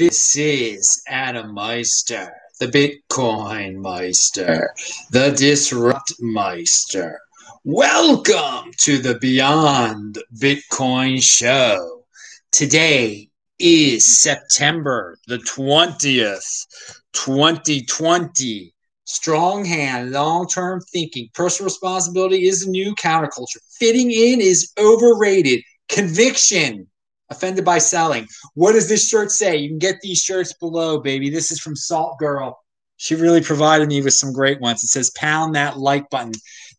[0.00, 4.72] This is Adam Meister, the Bitcoin Meister,
[5.10, 7.20] the Disrupt Meister.
[7.64, 12.04] Welcome to the Beyond Bitcoin Show.
[12.50, 13.28] Today
[13.58, 16.66] is September the 20th,
[17.12, 18.74] 2020.
[19.04, 23.60] Strong hand, long term thinking, personal responsibility is the new counterculture.
[23.78, 25.60] Fitting in is overrated.
[25.90, 26.86] Conviction
[27.30, 28.26] offended by selling.
[28.54, 29.56] What does this shirt say?
[29.56, 31.30] You can get these shirts below, baby.
[31.30, 32.58] This is from Salt Girl.
[32.96, 34.82] She really provided me with some great ones.
[34.82, 36.32] It says, pound that like button.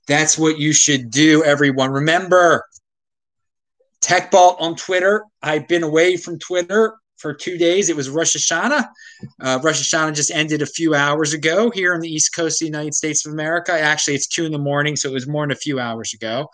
[0.08, 1.92] That's what you should do, everyone.
[1.92, 2.64] Remember,
[4.02, 5.24] TechBalt on Twitter.
[5.42, 7.90] I've been away from Twitter for two days.
[7.90, 8.88] It was Rosh Hashanah.
[9.40, 12.66] Uh, Rosh Hashanah just ended a few hours ago here on the East Coast of
[12.66, 13.72] the United States of America.
[13.72, 16.50] Actually, it's two in the morning, so it was more than a few hours ago.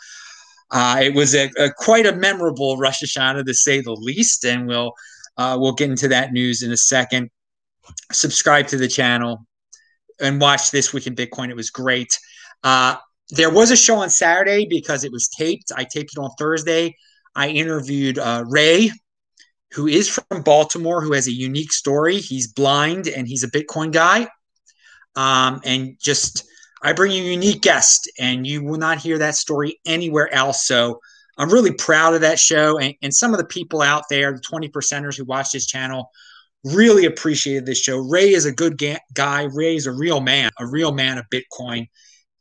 [0.72, 4.68] Uh, it was a, a, quite a memorable Rosh Hashanah, to say the least, and
[4.68, 4.94] we'll
[5.38, 7.30] uh, we'll get into that news in a second.
[8.12, 9.46] Subscribe to the channel
[10.20, 11.50] and watch this week in Bitcoin.
[11.50, 12.20] It was great.
[12.64, 12.96] Uh,
[13.30, 15.72] there was a show on Saturday because it was taped.
[15.76, 16.96] I taped it on Thursday.
[17.36, 18.92] I interviewed uh, Ray,
[19.74, 22.18] who is from Baltimore, who has a unique story.
[22.18, 24.28] He's blind and he's a Bitcoin guy,
[25.16, 26.46] um, and just
[26.82, 30.68] I bring you a unique guest, and you will not hear that story anywhere else.
[30.68, 31.00] So
[31.38, 32.78] I'm really proud of that show.
[32.78, 36.10] And, and some of the people out there, the 20 percenters who watch this channel,
[36.64, 37.98] really appreciated this show.
[37.98, 39.44] Ray is a good ga- guy.
[39.44, 41.88] Ray is a real man, a real man of Bitcoin.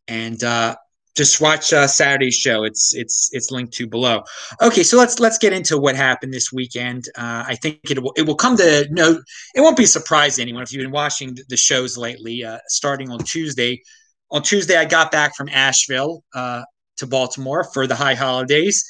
[0.09, 0.77] And uh,
[1.17, 2.65] just watch uh, Saturday's show.
[2.65, 4.23] It's it's it's linked to below.
[4.62, 7.05] Okay, so let's let's get into what happened this weekend.
[7.17, 9.21] Uh, I think it will it will come to no.
[9.55, 12.45] It won't be a surprise to anyone if you've been watching the shows lately.
[12.45, 13.83] Uh, starting on Tuesday,
[14.31, 16.63] on Tuesday, I got back from Asheville uh,
[16.99, 18.85] to Baltimore for the high holidays.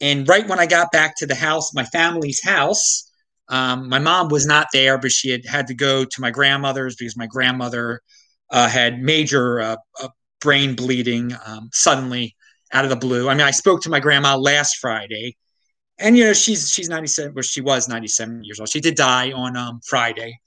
[0.00, 3.10] And right when I got back to the house, my family's house,
[3.48, 6.96] um, my mom was not there, but she had had to go to my grandmother's
[6.96, 8.00] because my grandmother
[8.50, 10.08] uh, had major uh, uh
[10.40, 12.34] brain bleeding um, suddenly
[12.72, 13.28] out of the blue.
[13.28, 15.36] I mean, I spoke to my grandma last Friday,
[15.98, 18.68] and you know she's she's 97, or she was 97 years old.
[18.68, 20.38] She did die on um, Friday,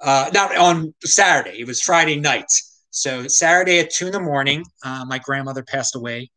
[0.00, 1.60] uh, not on Saturday.
[1.60, 2.50] It was Friday night.
[2.98, 6.30] So Saturday at two in the morning, uh, my grandmother passed away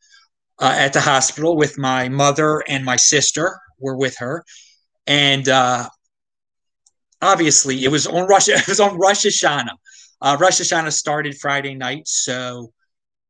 [0.59, 4.45] uh, at the hospital with my mother and my sister were with her,
[5.07, 5.89] and uh,
[7.19, 9.73] obviously it was on Rosh it was on Rosh Hashanah.
[10.21, 12.71] Uh, Rosh Hashanah started Friday night, so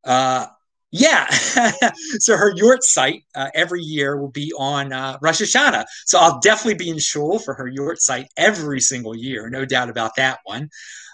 [0.04, 0.48] uh,
[0.92, 1.26] yeah.
[2.20, 5.86] so her yahrzeit uh, every year will be on uh, Rosh Hashanah.
[6.06, 10.18] So I'll definitely be in shul for her yahrzeit every single year, no doubt about
[10.18, 10.70] that one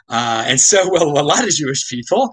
[0.09, 2.31] uh, and so will a lot of Jewish people.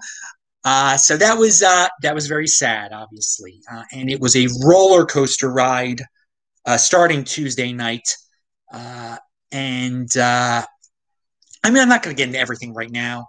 [0.63, 4.47] Uh, so that was uh, that was very sad, obviously, uh, and it was a
[4.65, 6.01] roller coaster ride
[6.65, 8.07] uh, starting Tuesday night.
[8.73, 9.17] Uh,
[9.51, 10.65] and I
[11.65, 13.27] mean, I'm not going to get into everything right now,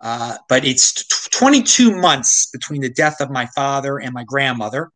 [0.00, 4.90] but it's t- 22 months between the death of my father and my grandmother.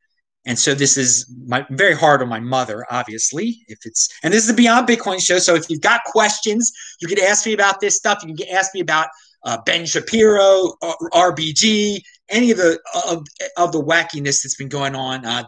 [0.46, 3.58] And so this is my, very hard on my mother, obviously.
[3.66, 5.38] If it's and this is the Beyond Bitcoin show.
[5.38, 8.22] So if you've got questions, you can ask me about this stuff.
[8.24, 9.08] You can ask me about
[9.44, 10.74] uh, Ben Shapiro,
[11.12, 13.26] RBG, any of the of,
[13.56, 15.44] of the wackiness that's been going on uh,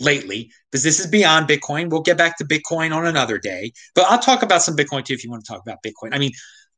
[0.00, 0.50] lately.
[0.70, 1.90] Because this is Beyond Bitcoin.
[1.90, 3.72] We'll get back to Bitcoin on another day.
[3.94, 6.14] But I'll talk about some Bitcoin too if you want to talk about Bitcoin.
[6.14, 6.32] I mean,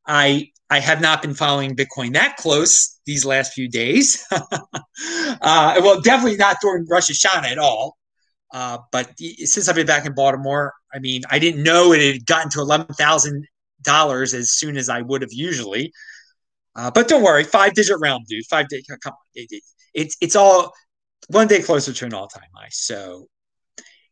[0.07, 4.25] I I have not been following Bitcoin that close these last few days.
[4.31, 4.51] uh,
[5.41, 7.97] well, definitely not during Rosh Hashanah at all.
[8.53, 12.25] Uh, but since I've been back in Baltimore, I mean, I didn't know it had
[12.25, 13.45] gotten to eleven thousand
[13.81, 15.91] dollars as soon as I would have usually.
[16.75, 18.45] Uh, but don't worry, five digit round, dude.
[18.45, 18.85] Five digit.
[19.01, 20.73] Come on, it, it, it's it's all
[21.27, 22.69] one day closer to an all time high.
[22.71, 23.27] So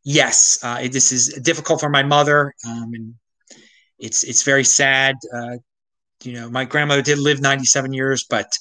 [0.04, 3.16] yes, uh, it, this is difficult for my mother, um, and
[4.00, 5.58] it's it's very sad uh,
[6.26, 8.52] you know, my grandmother did live 97 years, but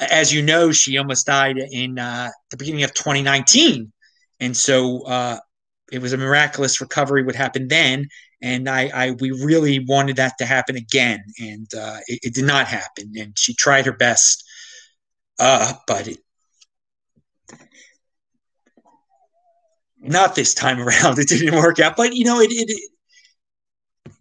[0.00, 3.92] as you know, she almost died in uh, the beginning of 2019.
[4.40, 5.38] And so uh,
[5.92, 8.08] it was a miraculous recovery what happened then.
[8.42, 11.22] And I, I we really wanted that to happen again.
[11.40, 13.12] And uh, it, it, did not happen.
[13.16, 14.44] And she tried her best,
[15.38, 16.18] uh, but it,
[20.00, 21.18] not this time around.
[21.18, 21.96] It didn't work out.
[21.96, 22.90] But, you know, it, it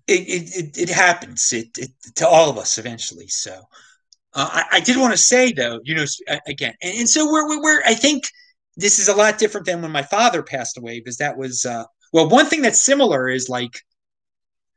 [0.07, 3.27] it, it, it happens it, it, to all of us eventually.
[3.27, 3.53] So
[4.33, 6.05] uh, I, I, did want to say though, you know,
[6.47, 8.23] again, and, and so we're, we're, I think
[8.75, 11.83] this is a lot different than when my father passed away because that was, uh,
[12.11, 13.79] well, one thing that's similar is like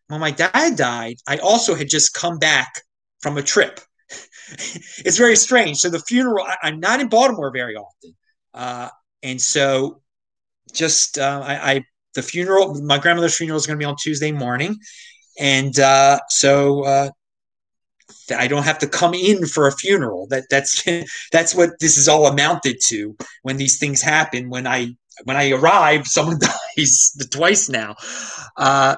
[0.09, 2.83] when my dad died, I also had just come back
[3.21, 3.81] from a trip.
[4.51, 5.79] it's very strange.
[5.79, 8.15] So the funeral, I, am not in Baltimore very often.
[8.55, 8.89] Uh,
[9.23, 10.03] and so
[10.73, 11.85] just, uh, I, I,
[12.15, 14.77] the funeral, my grandmother's funeral is going to be on Tuesday morning
[15.39, 17.11] and uh, so uh,
[18.37, 20.27] I don't have to come in for a funeral.
[20.29, 20.83] That that's
[21.33, 23.17] that's what this is all amounted to.
[23.43, 24.95] When these things happen, when I
[25.25, 26.39] when I arrive, someone
[26.77, 27.97] dies twice now.
[28.57, 28.97] Uh,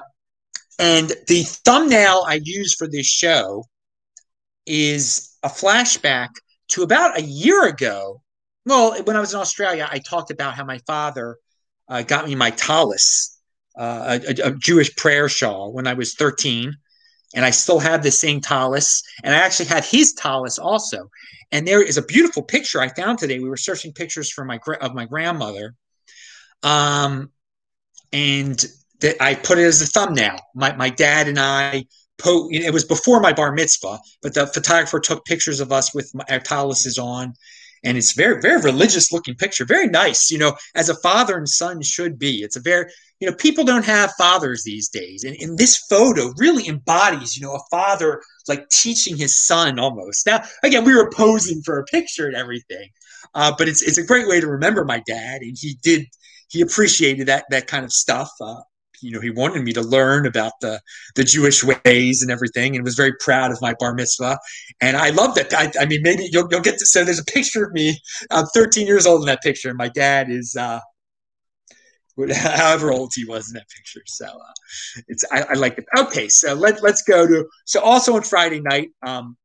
[0.77, 3.65] and the thumbnail I use for this show
[4.65, 6.29] is a flashback
[6.69, 8.21] to about a year ago.
[8.65, 11.37] Well, when I was in Australia, I talked about how my father
[11.87, 13.38] uh, got me my tallis,
[13.79, 16.75] uh, a, a, Jewish prayer shawl, when I was 13.
[17.35, 19.03] And I still have the same tallis.
[19.23, 21.09] And I actually had his tallis also.
[21.51, 23.39] And there is a beautiful picture I found today.
[23.39, 25.75] We were searching pictures for my of my grandmother.
[26.63, 27.31] Um,
[28.11, 28.63] and
[28.99, 30.37] that I put it as a thumbnail.
[30.55, 31.85] My, my dad and I
[32.17, 36.11] po- it was before my bar mitzvah, but the photographer took pictures of us with
[36.13, 37.33] my, our tallises on,
[37.83, 40.29] and it's very very religious looking picture, very nice.
[40.29, 42.43] You know, as a father and son should be.
[42.43, 46.33] It's a very you know people don't have fathers these days, and, and this photo
[46.37, 50.25] really embodies you know a father like teaching his son almost.
[50.25, 52.89] Now again, we were posing for a picture and everything,
[53.35, 56.05] uh, but it's it's a great way to remember my dad, and he did
[56.49, 58.29] he appreciated that that kind of stuff.
[58.41, 58.61] Uh,
[59.01, 60.81] you know, he wanted me to learn about the
[61.15, 64.37] the Jewish ways and everything, and was very proud of my bar mitzvah.
[64.81, 65.53] And I love that.
[65.53, 66.85] I, I mean, maybe you'll, you'll get to.
[66.85, 67.97] So there's a picture of me.
[68.31, 70.55] I'm 13 years old in that picture, and my dad is.
[70.57, 70.79] Uh,
[72.33, 74.01] however old he was in that picture.
[74.05, 75.85] So uh, it's I, I, like it.
[75.97, 78.89] Okay, so let let's go to so also on Friday night.
[79.01, 79.37] Um,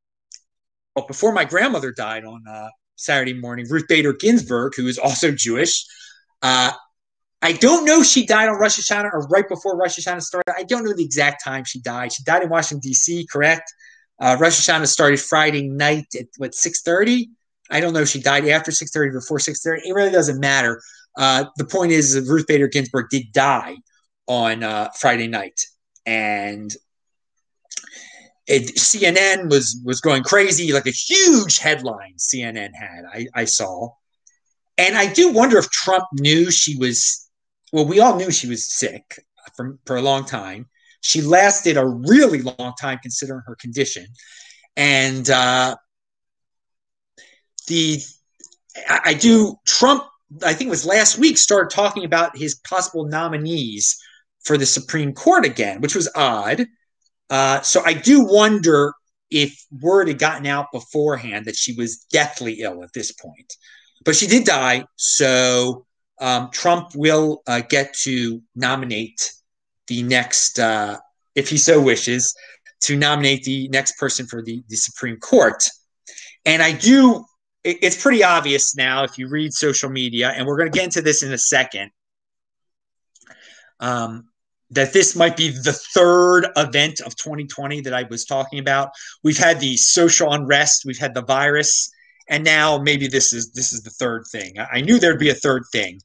[0.94, 5.32] well, before my grandmother died on uh, Saturday morning, Ruth Bader Ginsburg, who is also
[5.32, 5.85] Jewish,
[6.43, 6.73] uh,
[7.43, 10.55] I don't know if she died on Rosh Hashanah or right before Rosh Hashanah started.
[10.56, 12.12] I don't know the exact time she died.
[12.12, 13.27] She died in Washington D.C.
[13.31, 13.70] Correct?
[14.20, 17.31] Uh, Rosh Hashanah started Friday night at what six thirty.
[17.70, 19.87] I don't know if she died after six thirty before six thirty.
[19.87, 20.81] It really doesn't matter.
[21.16, 23.76] Uh, the point is, Ruth Bader Ginsburg did die
[24.26, 25.61] on uh, Friday night,
[26.06, 26.75] and
[28.46, 33.05] it, CNN was was going crazy, like a huge headline CNN had.
[33.12, 33.90] I, I saw,
[34.76, 37.25] and I do wonder if Trump knew she was
[37.75, 39.19] well, we all knew she was sick
[39.56, 40.69] for, for a long time.
[41.00, 44.06] She lasted a really long time considering her condition.
[44.76, 45.75] And uh,
[47.67, 48.00] the
[48.88, 50.05] I do Trump,
[50.42, 53.96] I think it was last week, started talking about his possible nominees
[54.44, 56.66] for the Supreme Court again, which was odd.
[57.31, 58.92] Uh, so I do wonder
[59.31, 63.52] if word had gotten out beforehand that she was deathly ill at this point.
[64.04, 65.86] But she did die, so
[66.20, 69.32] um, Trump will uh, get to nominate
[69.86, 70.98] the next, uh,
[71.34, 72.34] if he so wishes,
[72.82, 75.64] to nominate the next person for the, the Supreme Court.
[76.44, 77.25] And I do,
[77.64, 80.84] it, it's pretty obvious now if you read social media, and we're going to get
[80.84, 81.90] into this in a second,
[83.81, 84.28] um,
[84.70, 88.90] that this might be the third event of 2020 that I was talking about.
[89.22, 91.90] We've had the social unrest, we've had the virus,
[92.28, 94.55] and now maybe this is this is the third thing.
[94.58, 96.00] I knew there'd be a third thing.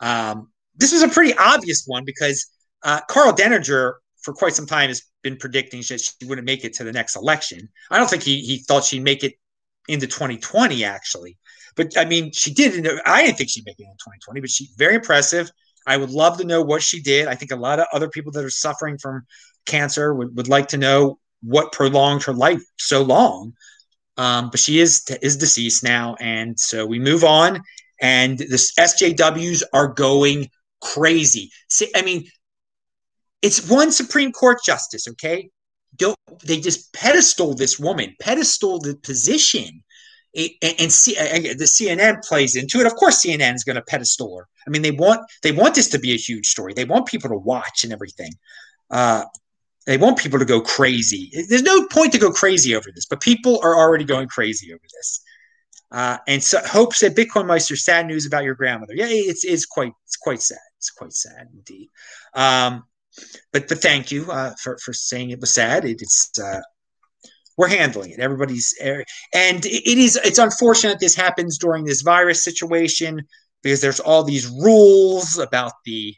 [0.00, 2.46] Um, this was a pretty obvious one because
[2.82, 6.72] uh, Karl Denninger for quite some time has been predicting that she wouldn't make it
[6.74, 7.68] to the next election.
[7.90, 9.34] I don't think he he thought she'd make it
[9.88, 11.36] into 2020 actually,
[11.76, 12.86] but I mean she did.
[13.06, 15.50] I didn't think she'd make it in 2020, but she very impressive.
[15.86, 17.28] I would love to know what she did.
[17.28, 19.22] I think a lot of other people that are suffering from
[19.64, 23.54] cancer would, would like to know what prolonged her life so long.
[24.16, 27.62] Um, but she is is deceased now, and so we move on.
[28.00, 30.48] And the SJWs are going
[30.80, 31.50] crazy.
[31.68, 32.26] See, I mean,
[33.42, 35.50] it's one Supreme Court justice, okay?
[35.96, 39.82] Don't they just pedestal this woman, pedestal the position,
[40.34, 42.86] and, and, see, and the CNN plays into it.
[42.86, 44.48] Of course, CNN is going to pedestal her.
[44.66, 46.74] I mean, they want they want this to be a huge story.
[46.74, 48.32] They want people to watch and everything.
[48.90, 49.24] Uh,
[49.86, 51.32] they want people to go crazy.
[51.48, 54.84] There's no point to go crazy over this, but people are already going crazy over
[54.94, 55.22] this.
[55.90, 58.92] Uh, and so Hope said, Bitcoin Meister, sad news about your grandmother.
[58.94, 60.58] Yeah, it's, it's quite it's quite sad.
[60.76, 61.88] It's quite sad indeed.
[62.34, 62.84] Um,
[63.52, 65.84] but but thank you uh, for for saying it was sad.
[65.84, 66.60] It, it's uh,
[67.56, 68.20] we're handling it.
[68.20, 73.22] Everybody's and it is it's unfortunate this happens during this virus situation
[73.62, 76.14] because there's all these rules about the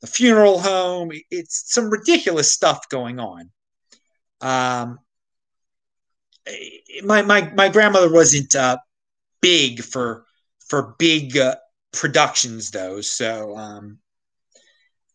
[0.00, 1.10] the funeral home.
[1.30, 3.50] It's some ridiculous stuff going on.
[4.40, 4.98] Um,
[7.02, 8.78] my my my grandmother wasn't uh,
[9.40, 10.24] big for
[10.68, 11.56] for big uh,
[11.92, 13.98] productions though, so um,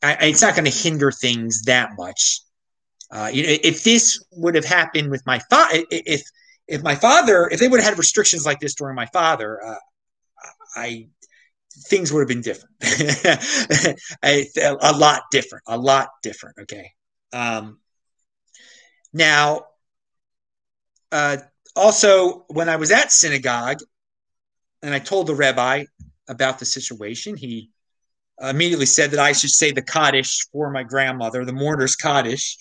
[0.01, 2.41] I, it's not going to hinder things that much.
[3.11, 6.23] Uh, you know, if this would have happened with my father, if
[6.67, 9.75] if my father, if they would have had restrictions like this during my father, uh,
[10.75, 11.07] I
[11.87, 12.75] things would have been different,
[14.23, 16.57] a, a, lot different, a lot different.
[16.59, 16.91] Okay.
[17.31, 17.79] Um,
[19.13, 19.65] Now,
[21.11, 21.37] uh,
[21.75, 23.79] also, when I was at synagogue
[24.81, 25.85] and I told the rabbi
[26.27, 27.71] about the situation, he
[28.41, 32.57] immediately said that I should say the Kaddish for my grandmother, the mourner's Kaddish,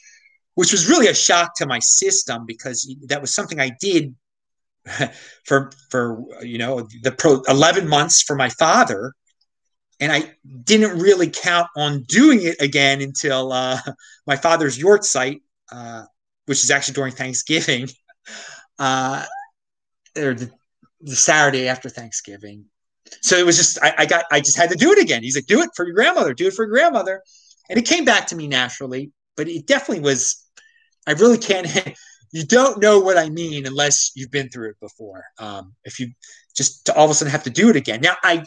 [0.54, 4.14] which was really a shock to my system because that was something I did
[5.44, 9.12] for for you know the pro 11 months for my father
[10.00, 10.32] and I
[10.64, 13.80] didn't really count on doing it again until uh,
[14.26, 15.40] my father's yahrzeit,
[15.72, 16.04] uh,
[16.46, 17.88] which is actually during Thanksgiving,
[18.78, 19.24] uh,
[20.16, 20.50] or the,
[21.00, 22.66] the, Saturday after Thanksgiving.
[23.22, 25.22] So it was just I, I, got I just had to do it again.
[25.22, 27.22] He's like, do it for your grandmother, do it for your grandmother,
[27.68, 29.12] and it came back to me naturally.
[29.36, 30.44] But it definitely was.
[31.06, 31.66] I really can't.
[32.32, 35.24] you don't know what I mean unless you've been through it before.
[35.38, 36.08] Um, if you
[36.56, 38.00] just all of a sudden have to do it again.
[38.00, 38.44] Now I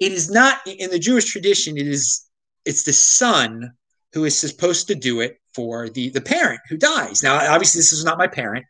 [0.00, 1.76] it is not in the Jewish tradition.
[1.76, 2.26] It is
[2.64, 3.72] it's the son
[4.12, 7.22] who is supposed to do it for the the parent who dies.
[7.22, 8.64] Now, obviously, this is not my parent.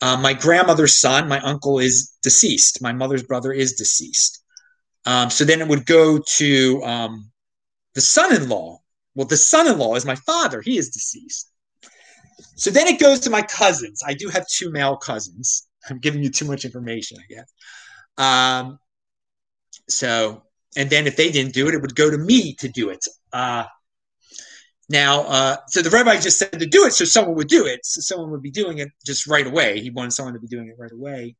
[0.00, 2.80] Uh, my grandmother's son, my uncle, is deceased.
[2.80, 4.42] My mother's brother is deceased.
[5.06, 7.30] Um, so then it would go to um,
[7.94, 8.78] the son-in-law.
[9.14, 10.60] Well, the son-in-law is my father.
[10.60, 11.50] He is deceased.
[12.54, 14.02] So then it goes to my cousins.
[14.06, 15.66] I do have two male cousins.
[15.88, 17.52] I'm giving you too much information, I guess.
[18.16, 18.78] Um,
[19.88, 20.42] so,
[20.76, 23.04] and then if they didn't do it, it would go to me to do it.
[23.32, 23.64] Uh,
[24.88, 27.84] now, uh, so the rabbi just said to do it, so someone would do it.
[27.84, 29.80] So someone would be doing it just right away.
[29.80, 31.36] He wanted someone to be doing it right away.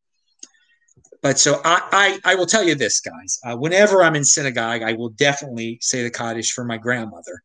[1.23, 3.40] But so I, I, I will tell you this, guys.
[3.45, 7.43] Uh, whenever I'm in synagogue, I will definitely say the Kaddish for my grandmother.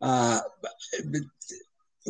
[0.00, 0.40] Uh,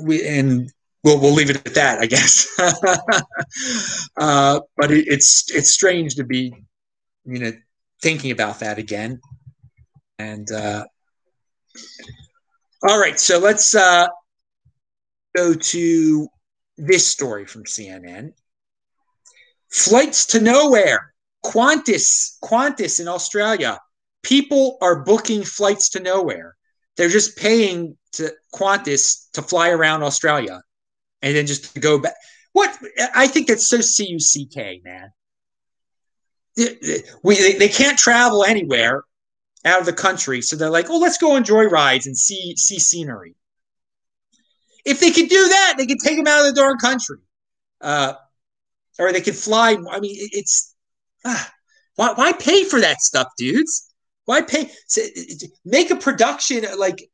[0.03, 0.71] we and
[1.05, 2.49] we'll we'll leave it at that, I guess.
[4.17, 6.55] uh, but it, it's it's strange to be,
[7.25, 7.53] you know,
[8.01, 9.21] thinking about that again.
[10.19, 10.85] And uh,
[12.83, 14.09] all right, so let's uh,
[15.37, 16.29] go to
[16.77, 18.33] this story from CNN.
[19.71, 21.13] Flights to nowhere.
[21.45, 23.79] Qantas, Qantas in Australia.
[24.23, 26.57] People are booking flights to nowhere.
[26.97, 30.63] They're just paying to Qantas to fly around Australia
[31.23, 32.15] and then just to go back.
[32.53, 32.77] What
[33.15, 35.11] I think that's so C U C K, man
[37.23, 39.05] we they, they can't travel anywhere
[39.65, 42.79] out of the country, so they're like, "Oh, let's go enjoy rides and see see
[42.79, 43.35] scenery."
[44.85, 47.19] If they could do that, they could take them out of the darn country,
[47.81, 48.15] uh,
[48.99, 49.77] or they could fly.
[49.91, 50.75] I mean, it's
[51.25, 51.53] ah,
[51.97, 53.93] why why pay for that stuff, dudes?
[54.25, 54.71] Why pay?
[55.65, 57.11] Make a production like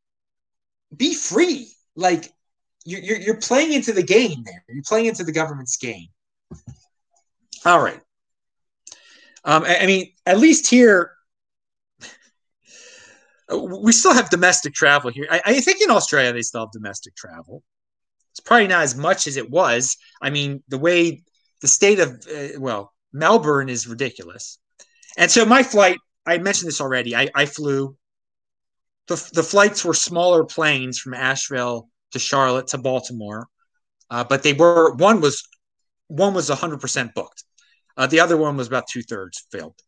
[0.95, 1.71] be free.
[1.95, 2.31] Like
[2.85, 4.63] you're you're playing into the game there.
[4.69, 6.07] You're playing into the government's game.
[7.65, 7.99] All right.
[9.43, 11.11] Um, I mean, at least here,
[13.49, 15.27] we still have domestic travel here.
[15.29, 17.63] I, I, think in Australia they still have domestic travel.
[18.31, 19.95] It's probably not as much as it was.
[20.21, 21.23] I mean, the way
[21.61, 24.59] the state of uh, well, Melbourne is ridiculous.
[25.17, 27.15] And so my flight, I mentioned this already.
[27.15, 27.95] I, I flew.
[29.07, 33.47] The, the flights were smaller planes from Asheville to Charlotte to Baltimore,
[34.09, 35.47] uh, but they were one was
[36.07, 37.43] one was 100% booked.
[37.95, 39.79] Uh, the other one was about two thirds filled.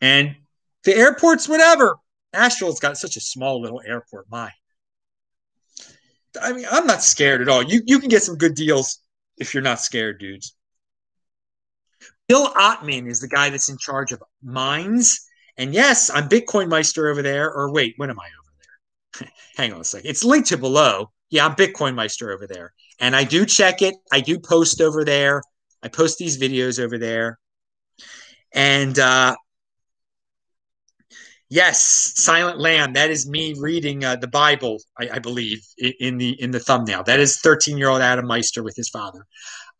[0.00, 0.36] And
[0.84, 1.96] the airports, whatever.
[2.32, 4.26] Asheville's got such a small little airport.
[4.30, 4.50] My,
[6.40, 7.62] I mean, I'm not scared at all.
[7.62, 9.00] You you can get some good deals
[9.38, 10.54] if you're not scared, dudes.
[12.28, 15.26] Bill Ottman is the guy that's in charge of Minds.
[15.56, 17.50] And yes, I'm Bitcoin Meister over there.
[17.52, 18.52] Or wait, when am I over
[19.20, 19.30] there?
[19.56, 20.10] Hang on a second.
[20.10, 21.10] It's linked to below.
[21.30, 22.72] Yeah, I'm Bitcoin Meister over there.
[23.00, 23.94] And I do check it.
[24.12, 25.42] I do post over there.
[25.82, 27.38] I post these videos over there.
[28.52, 29.34] And uh,
[31.48, 32.92] yes, Silent Lamb.
[32.92, 37.04] That is me reading uh, the Bible, I, I, believe, in the in the thumbnail.
[37.04, 39.26] That is 13 year old Adam Meister with his father.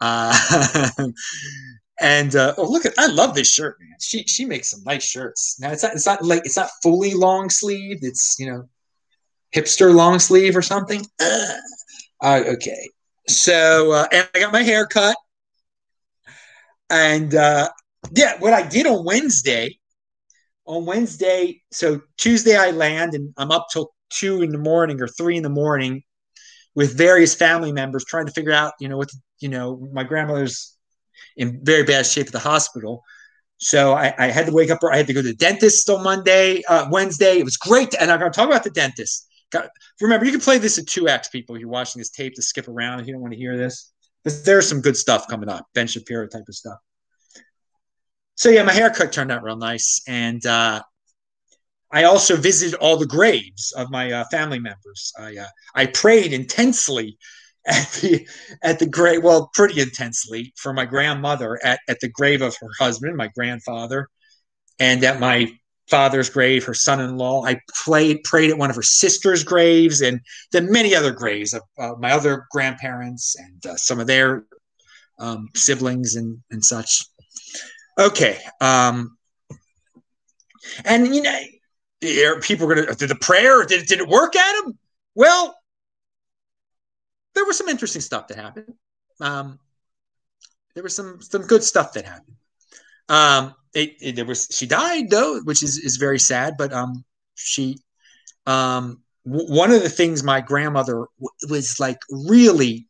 [0.01, 0.89] Uh,
[2.01, 3.97] and uh, oh, look at I love this shirt, man.
[4.01, 5.59] She she makes some nice shirts.
[5.61, 7.99] Now it's not it's not like it's not fully long sleeve.
[8.03, 8.69] It's you know
[9.55, 11.05] hipster long sleeve or something.
[11.21, 12.89] Uh, okay,
[13.29, 15.17] so uh, and I got my hair cut.
[16.91, 17.69] And uh,
[18.13, 19.78] yeah, what I did on Wednesday,
[20.69, 25.09] on Wednesday, so Tuesday I land and I'm up till two in the morning or
[25.09, 26.03] three in the morning
[26.75, 29.09] with various family members trying to figure out, you know, what,
[29.41, 30.77] you know, my grandmother's
[31.37, 33.03] in very bad shape at the hospital.
[33.57, 34.83] So I, I, had to wake up.
[34.83, 37.39] Or I had to go to the dentist on Monday, uh, Wednesday.
[37.39, 37.95] It was great.
[37.99, 39.27] And I'm going to talk about the dentist.
[40.01, 41.59] Remember, you can play this at 2x, people.
[41.59, 43.91] You're watching this tape to skip around if you don't want to hear this.
[44.23, 46.79] But there's some good stuff coming up, Ben Shapiro type of stuff.
[48.39, 50.81] So yeah, my haircut turned out real nice, and uh,
[51.91, 55.13] I also visited all the graves of my uh, family members.
[55.19, 57.19] I uh, I prayed intensely
[57.67, 58.29] at the
[58.63, 62.69] at the grave well pretty intensely for my grandmother at, at the grave of her
[62.79, 64.09] husband my grandfather
[64.79, 65.51] and at my
[65.91, 67.45] father's grave her son-in-law.
[67.45, 70.21] I played prayed at one of her sister's graves and
[70.53, 74.45] then many other graves of uh, my other grandparents and uh, some of their
[75.19, 77.03] um, siblings and and such
[77.99, 79.17] okay um
[80.85, 84.79] and you know people are gonna did the prayer did, did it work Adam?
[85.15, 85.59] well
[87.39, 88.75] there was some interesting stuff that happened.
[89.21, 89.61] Um,
[90.75, 92.37] there was some some good stuff that happened.
[93.09, 96.55] Um, it, it, there was she died though, which is is very sad.
[96.59, 97.05] But um,
[97.37, 97.79] she
[98.47, 102.89] um, w- one of the things my grandmother w- was like really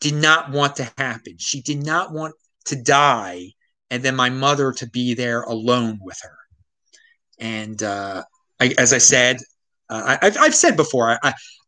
[0.00, 1.36] did not want to happen.
[1.38, 2.34] She did not want
[2.66, 3.52] to die,
[3.90, 6.36] and then my mother to be there alone with her.
[7.38, 8.24] And uh,
[8.60, 9.38] I, as I said,
[9.88, 11.18] uh, I, have said before, I,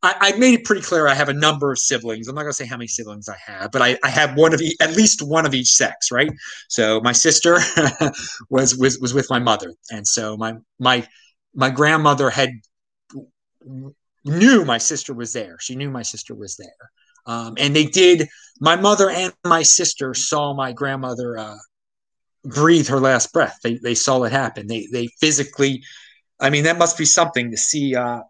[0.03, 2.29] I, I made it pretty clear I have a number of siblings.
[2.29, 4.55] I'm not going to say how many siblings I have, but I, I have one
[4.55, 6.31] of each, at least one of each sex, right?
[6.69, 7.59] So my sister
[8.51, 11.07] was, was was with my mother, and so my my
[11.55, 12.51] my grandmother had
[14.25, 15.57] knew my sister was there.
[15.61, 16.91] She knew my sister was there,
[17.27, 18.29] um, and they did.
[18.61, 21.57] My mother and my sister saw my grandmother uh,
[22.45, 23.59] breathe her last breath.
[23.63, 24.67] They they saw it happen.
[24.67, 25.83] They they physically.
[26.41, 28.23] I mean, that must be something to see uh,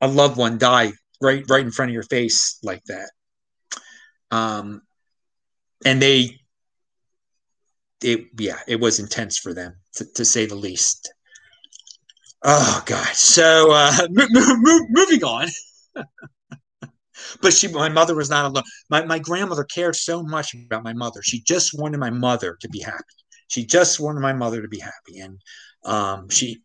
[0.00, 3.10] a loved one die right right in front of your face like that.
[4.30, 4.82] Um,
[5.84, 6.38] and they,
[8.02, 11.12] it yeah, it was intense for them to, to say the least.
[12.42, 13.14] Oh God!
[13.14, 15.48] So uh, moving on.
[17.42, 18.64] but she, my mother was not alone.
[18.88, 21.20] My my grandmother cared so much about my mother.
[21.22, 23.04] She just wanted my mother to be happy.
[23.50, 25.38] She just wanted my mother to be happy, and
[25.84, 26.62] um, she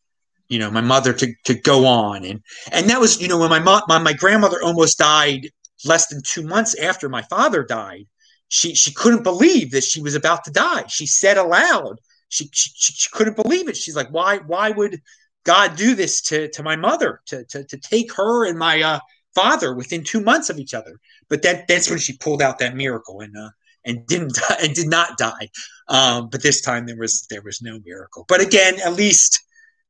[0.47, 2.23] you know my mother to to go on.
[2.25, 5.49] And and that was you know when my mom my, my grandmother almost died
[5.83, 8.05] less than two months after my father died
[8.47, 10.85] she she couldn't believe that she was about to die.
[10.87, 13.77] She said aloud she she, she couldn't believe it.
[13.77, 15.01] She's like why why would
[15.43, 18.99] god do this to to my mother to to, to take her and my uh,
[19.33, 20.99] father within two months of each other?
[21.29, 23.21] But that that's when she pulled out that miracle.
[23.21, 23.49] And uh
[23.85, 25.49] and didn't die, and did not die
[25.89, 29.41] um but this time there was there was no miracle but again at least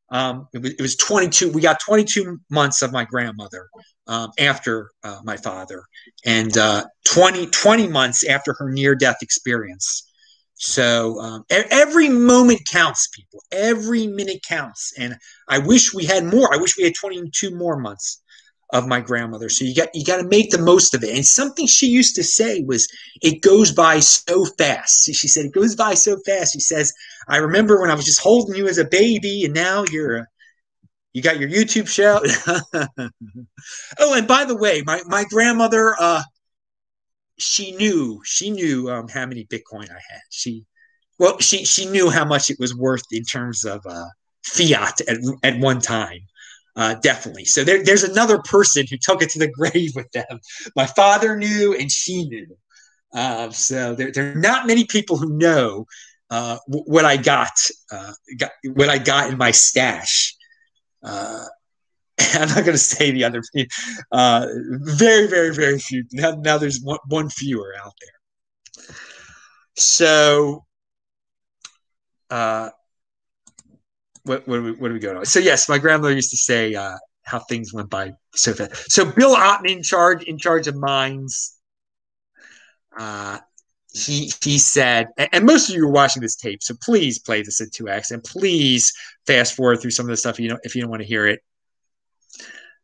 [0.09, 1.51] um, it, was, it, was, 22.
[1.51, 3.69] We got 22 months of my grandmother
[4.07, 5.83] um, after uh, my father,
[6.25, 10.07] and uh, 20 20 months after her near death experience.
[10.55, 13.43] So um, every moment counts, people.
[13.51, 15.15] Every minute counts, and
[15.49, 16.53] I wish we had more.
[16.53, 18.21] I wish we had 22 more months
[18.71, 19.49] of my grandmother.
[19.49, 21.15] So you got you got to make the most of it.
[21.15, 22.87] And something she used to say was,
[23.21, 26.93] "It goes by so fast." She said, "It goes by so fast." She says,
[27.27, 30.27] "I remember when I was just holding you as a baby, and now you're."
[31.13, 32.19] You got your YouTube show.
[33.99, 36.21] oh, and by the way, my, my grandmother, uh,
[37.37, 40.21] she knew she knew um, how many Bitcoin I had.
[40.29, 40.65] She,
[41.17, 44.07] well, she she knew how much it was worth in terms of uh,
[44.43, 46.19] fiat at, at one time
[46.75, 47.45] uh, definitely.
[47.45, 50.39] So there, there's another person who took it to the grave with them.
[50.75, 52.47] My father knew, and she knew.
[53.13, 55.85] Uh, so there, there are not many people who know
[56.29, 57.53] uh, what I got,
[57.91, 60.35] uh, got, what I got in my stash.
[61.01, 61.45] Uh,
[62.33, 63.41] I'm not going to say the other.
[64.11, 64.47] Uh,
[64.81, 66.03] very, very, very few.
[66.11, 68.85] Now, now there's one, one fewer out there.
[69.77, 70.65] So,
[74.25, 75.25] what, what, are we, what are we going on?
[75.25, 78.91] So yes, my grandmother used to say uh, how things went by so fast.
[78.91, 81.57] So Bill Ottman in charge in charge of Minds.
[82.97, 83.39] Uh,
[83.93, 87.61] he he said, and most of you are watching this tape, so please play this
[87.61, 88.91] at two x, and please
[89.25, 91.27] fast forward through some of the stuff you know if you don't want to hear
[91.27, 91.39] it.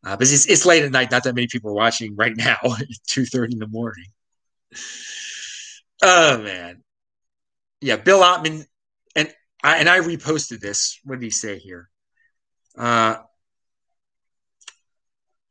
[0.04, 1.12] Uh, but it's, it's late at night.
[1.12, 2.58] Not that many people are watching right now
[3.08, 4.06] two thirty in the morning.
[6.02, 6.82] Oh man,
[7.82, 7.98] yeah.
[7.98, 8.66] Bill Ottman
[9.64, 11.00] I, and I reposted this.
[11.04, 11.90] What did he say here?
[12.78, 13.18] Uh,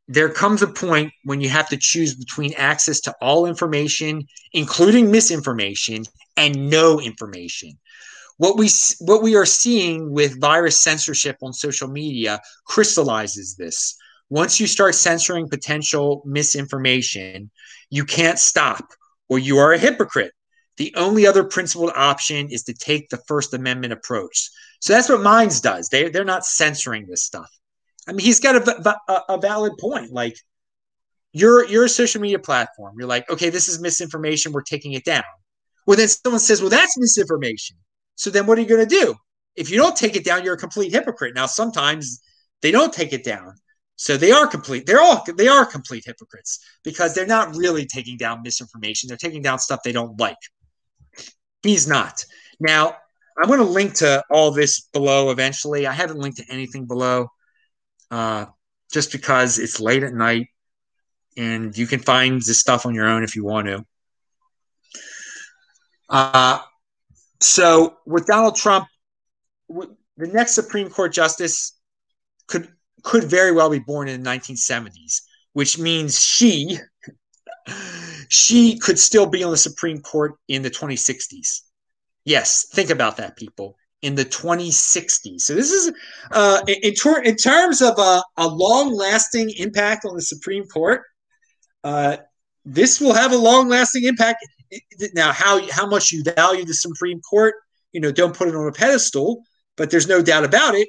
[0.09, 5.11] there comes a point when you have to choose between access to all information, including
[5.11, 6.03] misinformation,
[6.37, 7.79] and no information.
[8.37, 8.69] What we
[9.01, 13.97] what we are seeing with virus censorship on social media crystallizes this.
[14.31, 17.51] Once you start censoring potential misinformation,
[17.91, 18.85] you can't stop,
[19.29, 20.33] or you are a hypocrite.
[20.81, 24.49] The only other principled option is to take the First Amendment approach.
[24.81, 25.91] So that's what Minds does.
[25.91, 27.51] They, they're not censoring this stuff.
[28.09, 30.11] I mean, he's got a, a, a valid point.
[30.11, 30.39] Like,
[31.35, 32.95] you're, you're a social media platform.
[32.99, 34.53] You're like, okay, this is misinformation.
[34.53, 35.23] We're taking it down.
[35.87, 37.77] Well, then someone says, well, that's misinformation.
[38.15, 39.15] So then what are you going to do?
[39.57, 41.35] If you don't take it down, you're a complete hypocrite.
[41.35, 42.23] Now, sometimes
[42.63, 43.53] they don't take it down.
[43.97, 44.87] So they are complete.
[44.87, 49.09] They're all they are complete hypocrites because they're not really taking down misinformation.
[49.09, 50.39] They're taking down stuff they don't like.
[51.63, 52.25] He's not.
[52.59, 52.97] Now,
[53.41, 55.87] I'm going to link to all this below eventually.
[55.87, 57.29] I haven't linked to anything below
[58.11, 58.47] uh,
[58.93, 60.49] just because it's late at night
[61.37, 63.85] and you can find this stuff on your own if you want to.
[66.09, 66.59] Uh,
[67.41, 68.87] so with Donald Trump,
[69.69, 71.79] the next Supreme Court justice
[72.47, 72.69] could
[73.03, 75.23] could very well be born in the 1970s,
[75.55, 76.77] which means she
[78.31, 81.63] she could still be on the Supreme Court in the 2060s.
[82.25, 83.77] Yes, think about that, people.
[84.03, 85.41] In the 2060s.
[85.41, 85.93] So this is
[86.31, 91.03] uh, in, ter- in terms of a, a long-lasting impact on the Supreme Court.
[91.83, 92.19] Uh,
[92.65, 94.47] this will have a long-lasting impact.
[95.13, 97.55] Now, how how much you value the Supreme Court,
[97.93, 99.43] you know, don't put it on a pedestal.
[99.77, 100.89] But there's no doubt about it.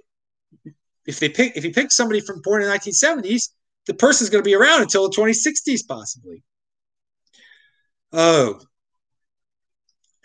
[1.08, 3.49] If they pick, if you pick somebody from born in the 1970s,
[3.88, 6.43] the person's going to be around until the 2060s, possibly.
[8.13, 8.60] Oh,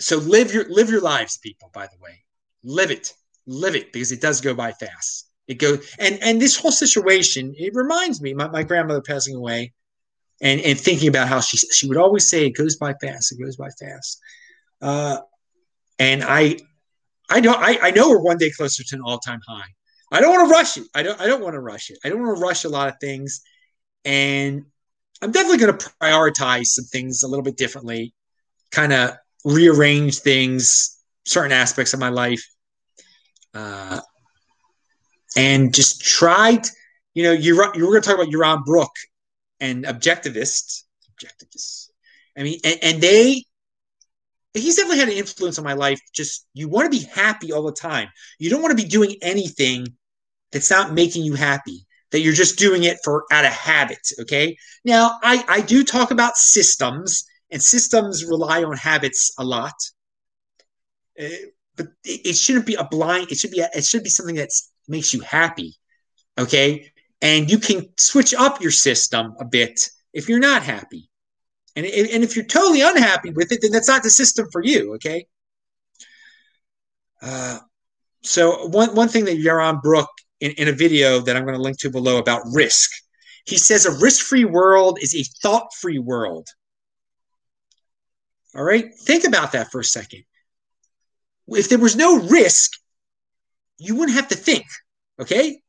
[0.01, 1.70] so live your live your lives, people.
[1.72, 2.25] By the way,
[2.62, 3.14] live it,
[3.46, 5.31] live it, because it does go by fast.
[5.46, 9.72] It goes, and and this whole situation, it reminds me, my, my grandmother passing away,
[10.42, 13.33] and and thinking about how she she would always say, "It goes by fast.
[13.33, 14.20] It goes by fast."
[14.83, 15.18] Uh,
[15.99, 16.59] and I,
[17.31, 19.68] I know I, I know we're one day closer to an all time high.
[20.12, 20.85] I don't want to rush it.
[20.94, 21.99] I don't I don't want to rush it.
[22.05, 23.40] I don't want to rush a lot of things,
[24.05, 24.66] and
[25.22, 28.14] I'm definitely going to prioritize some things a little bit differently.
[28.70, 29.12] Kind of
[29.44, 32.44] rearrange things, certain aspects of my life,
[33.55, 34.00] uh,
[35.37, 36.66] and just tried.
[37.14, 38.92] You know, you were going to talk about Yaron Brook
[39.61, 40.83] and objectivists.
[41.11, 41.88] Objectivists.
[42.37, 43.44] I mean, and, and they
[44.52, 46.00] he's definitely had an influence on my life.
[46.12, 48.09] Just you want to be happy all the time.
[48.38, 49.87] You don't want to be doing anything
[50.52, 51.86] that's not making you happy.
[52.16, 54.09] That you're just doing it for out of habit.
[54.22, 54.57] Okay.
[54.87, 59.74] Now I I do talk about systems and systems rely on habits a lot.
[61.20, 61.29] Uh,
[61.76, 63.31] but it, it, shouldn't be a blind.
[63.31, 64.48] It should be a, it should be something that
[64.88, 65.76] makes you happy.
[66.38, 71.11] Okay, and you can switch up your system a bit if you're not happy.
[71.74, 74.94] And, and if you're totally unhappy with it, then that's not the system for you.
[74.94, 75.26] Okay.
[77.20, 77.59] Uh,
[78.22, 80.09] so one one thing that Yaron Brook
[80.40, 82.90] in, in a video that I'm going to link to below about risk,
[83.44, 86.49] he says a risk-free world is a thought-free world.
[88.55, 88.87] All right.
[89.03, 90.25] Think about that for a second.
[91.49, 92.72] If there was no risk,
[93.79, 94.64] you wouldn't have to think.
[95.20, 95.61] Okay.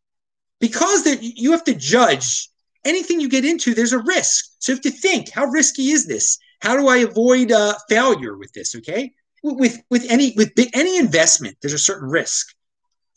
[0.60, 2.50] Because there, you have to judge
[2.84, 4.46] anything you get into, there's a risk.
[4.60, 6.40] So you have to think how risky is this?
[6.62, 8.76] How do I avoid uh, failure with this?
[8.76, 9.12] Okay.
[9.44, 12.56] With, with any with any investment, there's a certain risk,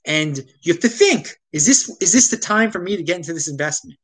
[0.06, 3.16] and you have to think: is this is this the time for me to get
[3.16, 3.98] into this investment?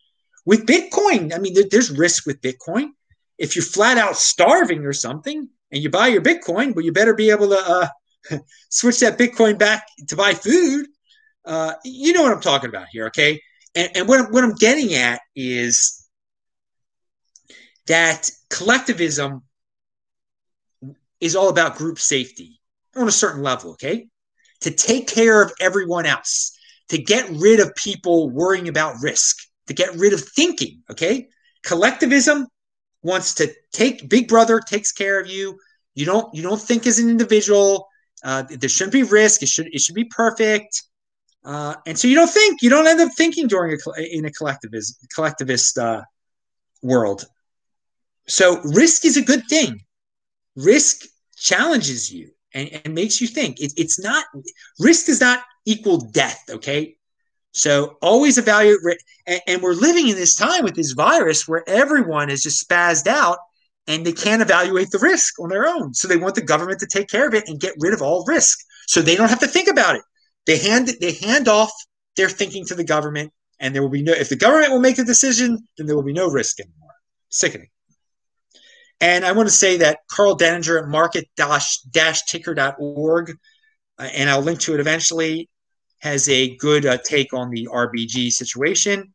[0.44, 2.90] With Bitcoin, I mean, there, there's risk with Bitcoin.
[3.38, 7.14] If you're flat out starving or something, and you buy your Bitcoin, but you better
[7.14, 7.90] be able to
[8.30, 8.38] uh,
[8.70, 10.86] switch that Bitcoin back to buy food.
[11.44, 13.40] Uh, you know what I'm talking about here, okay?
[13.74, 16.08] And, and what, what I'm getting at is
[17.86, 19.42] that collectivism
[21.20, 22.60] is all about group safety
[22.96, 24.08] on a certain level, okay?
[24.62, 26.56] To take care of everyone else,
[26.88, 31.28] to get rid of people worrying about risk, to get rid of thinking, okay?
[31.62, 32.46] Collectivism
[33.02, 35.58] wants to take Big Brother takes care of you.
[35.94, 37.88] You don't you don't think as an individual.
[38.24, 39.42] Uh, there shouldn't be risk.
[39.42, 40.82] It should it should be perfect.
[41.44, 44.30] Uh, and so you don't think you don't end up thinking during a in a
[44.30, 46.02] collectivist collectivist uh,
[46.82, 47.24] world.
[48.26, 49.80] So risk is a good thing.
[50.56, 53.60] Risk challenges you and, and makes you think.
[53.60, 54.24] It, it's not
[54.80, 56.42] risk does not equal death.
[56.50, 56.96] Okay,
[57.52, 62.30] so always evaluate, and, and we're living in this time with this virus where everyone
[62.30, 63.38] is just spazzed out
[63.86, 65.94] and they can't evaluate the risk on their own.
[65.94, 68.24] So they want the government to take care of it and get rid of all
[68.26, 70.02] risk, so they don't have to think about it.
[70.46, 71.70] They hand they hand off
[72.16, 74.12] their thinking to the government, and there will be no.
[74.12, 76.94] If the government will make the decision, then there will be no risk anymore.
[77.28, 77.68] Sickening.
[79.00, 83.30] And I want to say that Karl Denninger at market-ticker.org,
[83.98, 85.50] uh, and I'll link to it eventually,
[86.00, 89.12] has a good uh, take on the RBG situation.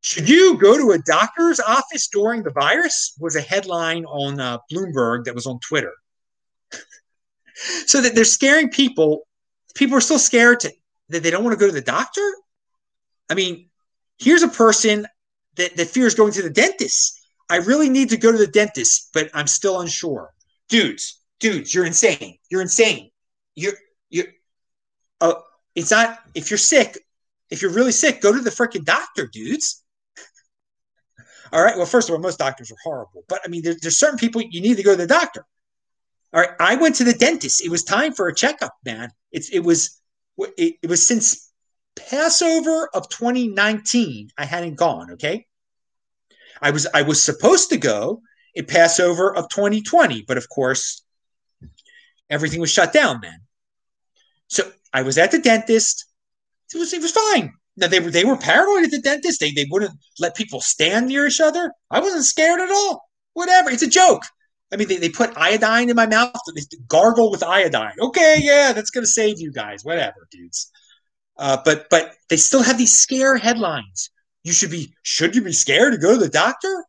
[0.00, 3.14] Should you go to a doctor's office during the virus?
[3.18, 5.92] Was a headline on uh, Bloomberg that was on Twitter.
[7.86, 9.26] so that they're scaring people.
[9.74, 10.72] People are still scared to,
[11.08, 12.32] that they don't want to go to the doctor.
[13.28, 13.68] I mean,
[14.18, 15.06] here's a person
[15.56, 17.17] that, that fears going to the dentist.
[17.50, 20.32] I really need to go to the dentist, but I'm still unsure.
[20.68, 22.36] Dudes, dudes, you're insane.
[22.50, 23.10] You're insane.
[23.54, 23.74] You're
[24.10, 24.26] you're
[25.20, 25.34] uh,
[25.74, 26.98] it's not if you're sick,
[27.50, 29.82] If you're really sick, go to the freaking doctor, dudes.
[31.52, 31.76] All right.
[31.76, 34.42] Well, first of all, most doctors are horrible, but I mean, there, there's certain people
[34.42, 35.44] you need to go to the doctor.
[36.34, 36.50] All right.
[36.60, 37.64] I went to the dentist.
[37.64, 39.10] It was time for a checkup, man.
[39.32, 40.00] It's it was
[40.36, 41.50] it, it was since
[41.96, 44.30] Passover of 2019.
[44.36, 45.12] I hadn't gone.
[45.12, 45.46] Okay.
[46.60, 48.22] I was I was supposed to go
[48.54, 51.02] in Passover of 2020, but of course,
[52.30, 53.40] everything was shut down then.
[54.48, 56.06] So I was at the dentist.
[56.74, 57.52] It was it was fine.
[57.76, 59.40] Now they were they were paranoid at the dentist.
[59.40, 61.72] They they wouldn't let people stand near each other.
[61.90, 63.08] I wasn't scared at all.
[63.34, 63.70] Whatever.
[63.70, 64.22] It's a joke.
[64.72, 66.32] I mean, they, they put iodine in my mouth.
[66.54, 67.94] They gargle with iodine.
[67.98, 69.84] Okay, yeah, that's gonna save you guys.
[69.84, 70.70] Whatever, dudes.
[71.38, 74.10] Uh, but but they still have these scare headlines.
[74.44, 76.84] You should be should you be scared to go to the doctor?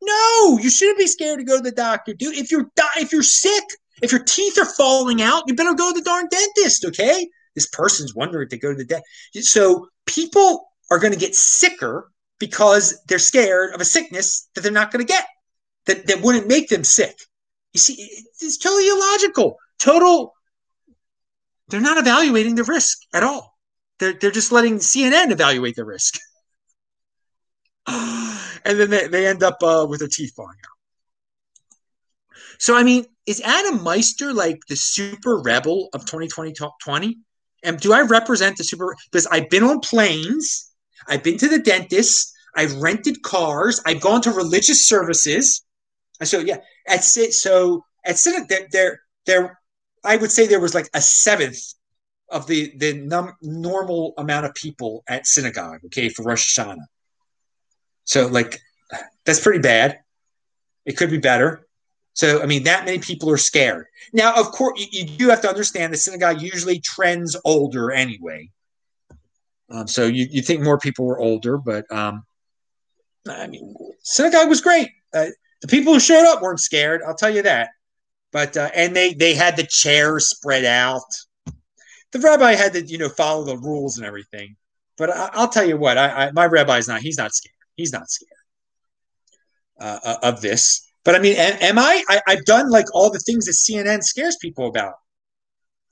[0.00, 2.36] No, you shouldn't be scared to go to the doctor, dude.
[2.36, 3.64] If you're if you're sick,
[4.02, 7.28] if your teeth are falling out, you better go to the darn dentist, okay?
[7.54, 9.52] This person's wondering if they go to the dentist.
[9.52, 14.72] So people are going to get sicker because they're scared of a sickness that they're
[14.72, 15.26] not going to get,
[15.86, 17.16] that, that wouldn't make them sick.
[17.72, 17.94] You see,
[18.40, 19.56] it's totally illogical.
[19.78, 20.32] Total,
[21.68, 23.56] they're not evaluating the risk at all.
[24.00, 26.18] They're, they're just letting CNN evaluate the risk.
[27.86, 30.72] and then they, they end up uh, with their teeth falling out.
[32.58, 36.54] So, I mean, is Adam Meister like the super rebel of 2020?
[36.82, 37.18] 20?
[37.64, 38.96] And do I represent the super?
[39.10, 40.70] Because I've been on planes,
[41.06, 45.64] I've been to the dentist, I've rented cars, I've gone to religious services.
[46.20, 49.60] And so, yeah, at so at Senate, there, there, there,
[50.04, 51.60] I would say there was like a seventh
[52.28, 55.80] of the the num- normal amount of people at synagogue.
[55.86, 56.86] Okay, for Rosh Hashanah.
[58.04, 58.60] So, like,
[59.24, 60.00] that's pretty bad.
[60.84, 61.66] It could be better.
[62.14, 63.86] So, I mean, that many people are scared.
[64.12, 68.50] Now, of course, you, you do have to understand the synagogue usually trends older anyway.
[69.70, 72.24] Um, so you, you think more people were older, but um,
[73.28, 74.90] I mean, synagogue was great.
[75.14, 75.26] Uh,
[75.62, 77.00] the people who showed up weren't scared.
[77.06, 77.70] I'll tell you that.
[78.32, 81.04] But uh, and they they had the chairs spread out.
[82.12, 84.56] The rabbi had to you know follow the rules and everything.
[84.98, 87.00] But I, will tell you what, I, I, my rabbi's not.
[87.00, 87.54] He's not scared.
[87.76, 88.30] He's not scared
[89.80, 90.86] uh, uh of this.
[91.04, 92.20] But I mean, am, am I, I?
[92.28, 94.94] I've done like all the things that CNN scares people about.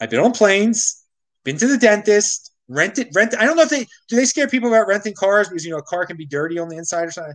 [0.00, 1.04] I've been on planes,
[1.44, 3.34] been to the dentist, rented rent.
[3.38, 4.16] I don't know if they do.
[4.16, 6.68] They scare people about renting cars because you know a car can be dirty on
[6.68, 7.34] the inside or something.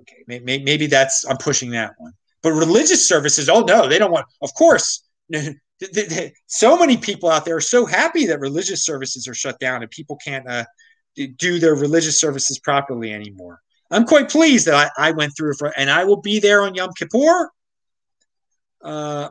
[0.00, 2.12] Okay, maybe, maybe that's I'm pushing that one.
[2.42, 4.26] But religious services, oh no, they don't want.
[4.42, 5.04] Of course,
[6.46, 9.90] so many people out there are so happy that religious services are shut down and
[9.90, 10.64] people can't uh,
[11.14, 13.60] do their religious services properly anymore.
[13.92, 16.74] I'm quite pleased that I, I went through for, and I will be there on
[16.74, 17.50] Yom Kippur.
[18.82, 19.28] Uh,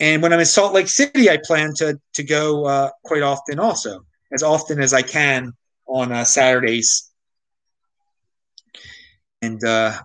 [0.00, 3.58] and when I'm in Salt Lake City, I plan to to go uh, quite often,
[3.60, 5.52] also as often as I can
[5.86, 7.10] on uh, Saturdays.
[9.42, 10.00] And uh,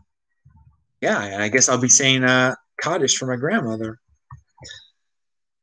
[1.01, 3.99] yeah, and I guess I'll be saying uh, Kaddish for my grandmother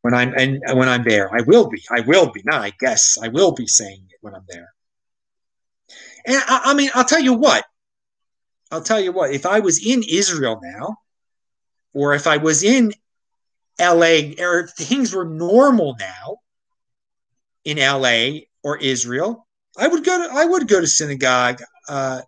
[0.03, 1.33] when I'm and when I'm there.
[1.35, 1.83] I will be.
[1.91, 2.43] I will be.
[2.45, 4.73] Not I guess I will be saying it when I'm there.
[6.27, 7.65] And I, I mean, I'll tell you what.
[8.75, 10.97] I'll tell you what, if I was in Israel now,
[11.93, 12.93] or if I was in
[13.81, 16.39] LA, or things were normal now
[17.65, 19.47] in LA or Israel,
[19.79, 22.23] I would go to I would go to synagogue uh,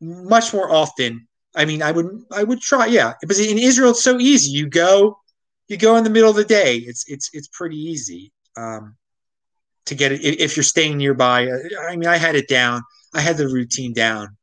[0.00, 1.28] much more often.
[1.54, 3.12] I mean, I would I would try, yeah.
[3.20, 4.50] Because in Israel, it's so easy.
[4.50, 5.16] You go,
[5.68, 6.78] you go in the middle of the day.
[6.78, 8.96] It's it's it's pretty easy um,
[9.86, 11.48] to get it if you're staying nearby.
[11.88, 12.82] I mean, I had it down.
[13.14, 14.36] I had the routine down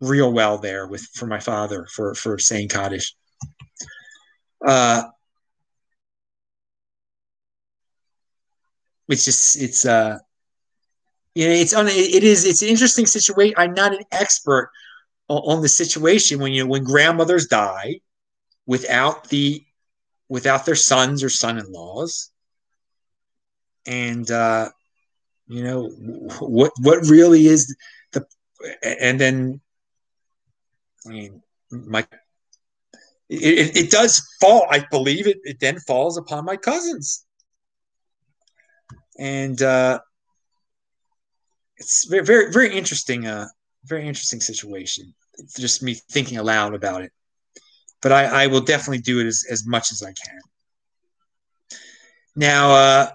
[0.00, 3.14] real well there with for my father for for saying Kaddish.
[4.64, 5.02] Uh,
[9.08, 10.18] it's just it's uh
[11.34, 13.54] you know it's on it is it's an interesting situation.
[13.56, 14.70] I'm not an expert
[15.28, 18.00] on, the situation when you know when grandmothers die
[18.66, 19.64] without the
[20.28, 22.30] without their sons or son-in-laws
[23.86, 24.68] and uh
[25.48, 25.88] you know
[26.40, 27.74] what what really is
[28.12, 28.26] the
[28.82, 29.60] and then
[31.06, 32.06] I mean, my
[33.28, 34.66] it, it does fall.
[34.70, 35.38] I believe it.
[35.44, 37.24] It then falls upon my cousins,
[39.18, 40.00] and uh,
[41.76, 43.26] it's very, very, very interesting.
[43.26, 43.46] Uh,
[43.84, 45.14] very interesting situation.
[45.38, 47.12] It's just me thinking aloud about it,
[48.02, 50.40] but I, I will definitely do it as, as much as I can.
[52.34, 53.10] Now, uh,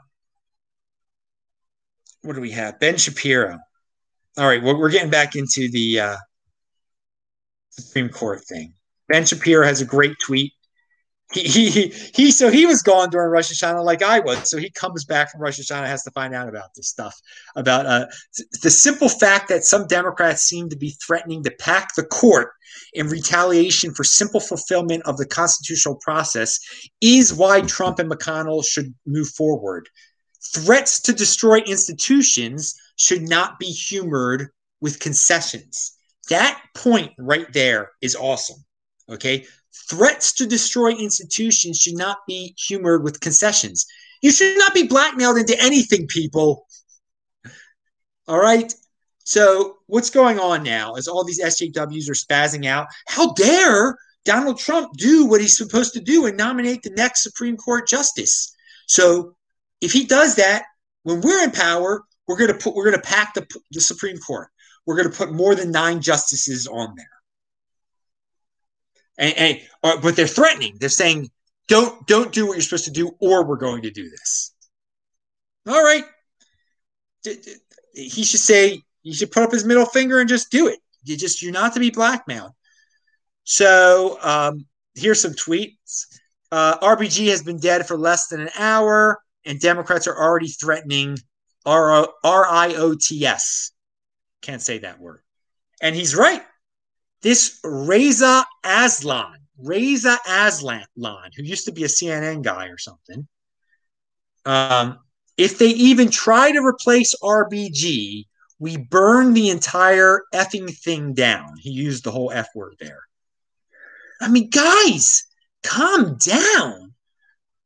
[2.22, 2.80] what do we have?
[2.80, 3.60] Ben Shapiro.
[4.38, 6.18] All right, we're getting back into the uh,
[7.72, 8.74] Supreme Court thing.
[9.10, 10.54] Ben Shapiro has a great tweet
[11.34, 14.50] he, he he so he was gone during Rosh Hashanah like I was.
[14.50, 17.20] So he comes back from Rosh Hashanah has to find out about this stuff
[17.56, 18.08] about uh,
[18.62, 22.52] the simple fact that some Democrats seem to be threatening to pack the court
[22.94, 26.60] in retaliation for simple fulfillment of the constitutional process
[27.00, 29.88] is why Trump and McConnell should move forward.
[30.54, 34.50] Threats to destroy institutions should not be humored
[34.82, 35.98] with concessions.
[36.30, 38.64] That point right there is awesome.
[39.10, 39.46] Okay.
[39.90, 43.86] Threats to destroy institutions should not be humored with concessions.
[44.22, 46.68] You should not be blackmailed into anything, people.
[48.28, 48.74] All right.
[49.24, 52.88] So, what's going on now is all these SJWs are spazzing out.
[53.08, 57.58] How dare Donald Trump do what he's supposed to do and nominate the next Supreme
[57.58, 58.54] Court justice?
[58.88, 59.36] So,
[59.80, 60.64] if he does that,
[61.04, 64.18] when we're in power, we're going to put we're going to pack the, the Supreme
[64.18, 64.50] Court.
[64.92, 67.08] We're going to put more than nine justices on there.
[69.18, 70.76] And, and uh, but they're threatening.
[70.82, 71.30] They're saying,
[71.70, 74.54] "Don't don't do what you're supposed to do, or we're going to do this."
[75.66, 76.04] All right.
[77.94, 80.80] He should say he should put up his middle finger and just do it.
[81.06, 82.52] You just you're not to be blackmailed.
[83.46, 86.06] So um, here's some tweets.
[86.52, 91.18] Uh, RBG has been dead for less than an hour, and Democrats are already threatening
[91.66, 93.72] R I O T S.
[94.42, 95.22] Can't say that word.
[95.82, 96.44] And he's right.
[97.22, 100.86] This Reza Aslan, Reza Aslan,
[101.36, 103.28] who used to be a CNN guy or something,
[104.46, 105.00] um,
[105.38, 108.26] if they even try to replace RBG,
[108.60, 111.58] we burn the entire effing thing down.
[111.60, 113.02] He used the whole F word there.
[114.22, 115.24] I mean, guys,
[115.64, 116.94] calm down.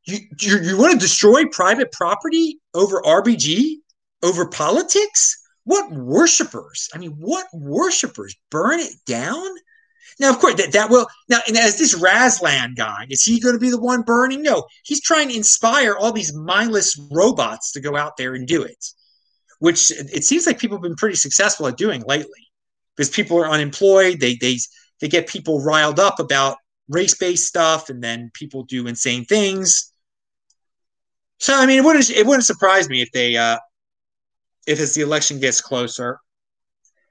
[0.06, 3.76] You, you, you want to destroy private property over RBG,
[4.24, 5.42] over politics?
[5.66, 6.90] What worshipers?
[6.94, 9.46] I mean, what worshipers burn it down?
[10.20, 13.56] Now, of course, that, that will now, and as this Razlan guy, is he going
[13.56, 14.42] to be the one burning?
[14.42, 18.64] No, he's trying to inspire all these mindless robots to go out there and do
[18.64, 18.86] it,
[19.60, 22.48] which it seems like people have been pretty successful at doing lately,
[22.96, 24.20] because people are unemployed.
[24.20, 24.60] They they
[25.02, 29.92] they get people riled up about race based stuff, and then people do insane things.
[31.40, 33.58] So, I mean, it wouldn't it wouldn't surprise me if they uh,
[34.66, 36.20] if as the election gets closer,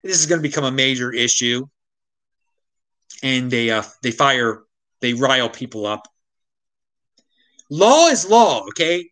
[0.02, 1.66] this is going to become a major issue,
[3.22, 4.62] and they uh, they fire
[5.00, 6.06] they rile people up.
[7.70, 9.08] Law is law, okay.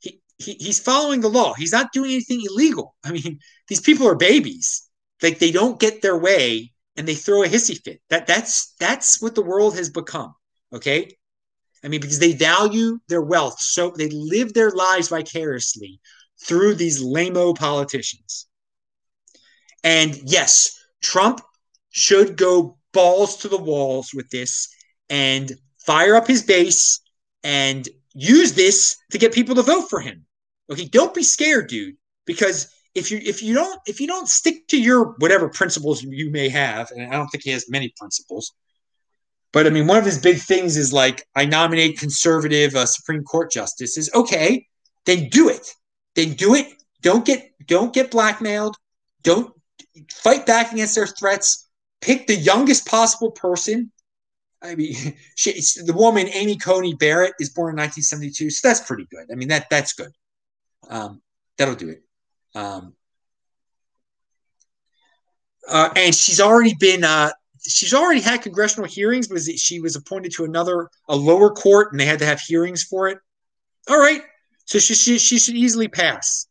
[0.00, 1.54] He, he he's following the law.
[1.54, 2.94] He's not doing anything illegal.
[3.04, 4.88] I mean, these people are babies.
[5.22, 8.00] Like they don't get their way and they throw a hissy fit.
[8.10, 10.34] That that's that's what the world has become.
[10.72, 11.16] Okay.
[11.82, 16.00] I mean, because they value their wealth, so they live their lives vicariously
[16.40, 18.46] through these lame politicians.
[19.84, 21.40] And yes, Trump
[21.90, 24.68] should go balls to the walls with this
[25.08, 27.00] and fire up his base
[27.42, 30.24] and use this to get people to vote for him.
[30.70, 31.96] Okay, don't be scared, dude,
[32.26, 36.30] because if you if you don't if you don't stick to your whatever principles you
[36.30, 38.52] may have, and I don't think he has many principles,
[39.52, 43.24] but I mean one of his big things is like I nominate conservative uh, Supreme
[43.24, 44.10] Court justices.
[44.14, 44.66] Okay,
[45.06, 45.74] then do it
[46.14, 46.66] then do it.
[47.02, 48.76] Don't get don't get blackmailed.
[49.22, 49.52] Don't
[50.10, 51.68] fight back against their threats.
[52.00, 53.92] Pick the youngest possible person.
[54.62, 54.94] I mean,
[55.36, 55.52] she,
[55.84, 59.26] the woman Amy Coney Barrett is born in 1972, so that's pretty good.
[59.30, 60.12] I mean, that that's good.
[60.88, 61.20] Um,
[61.56, 62.02] that'll do it.
[62.54, 62.94] Um,
[65.68, 67.30] uh, and she's already been uh,
[67.66, 72.00] she's already had congressional hearings, but she was appointed to another a lower court, and
[72.00, 73.18] they had to have hearings for it.
[73.88, 74.22] All right,
[74.68, 76.46] so she, she, she should easily pass.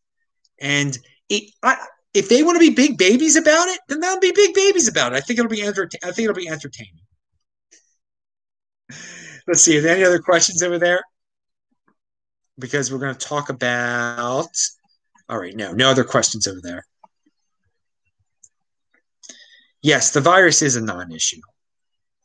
[0.60, 1.76] And it, I,
[2.12, 5.12] if they want to be big babies about it, then they'll be big babies about
[5.12, 5.16] it.
[5.16, 7.04] I think it'll be enter- I think it'll be entertaining.
[9.46, 9.78] Let's see.
[9.78, 11.00] Are there any other questions over there?
[12.58, 14.50] Because we're going to talk about.
[15.28, 16.84] All right, no, no other questions over there.
[19.80, 21.40] Yes, the virus is a non-issue.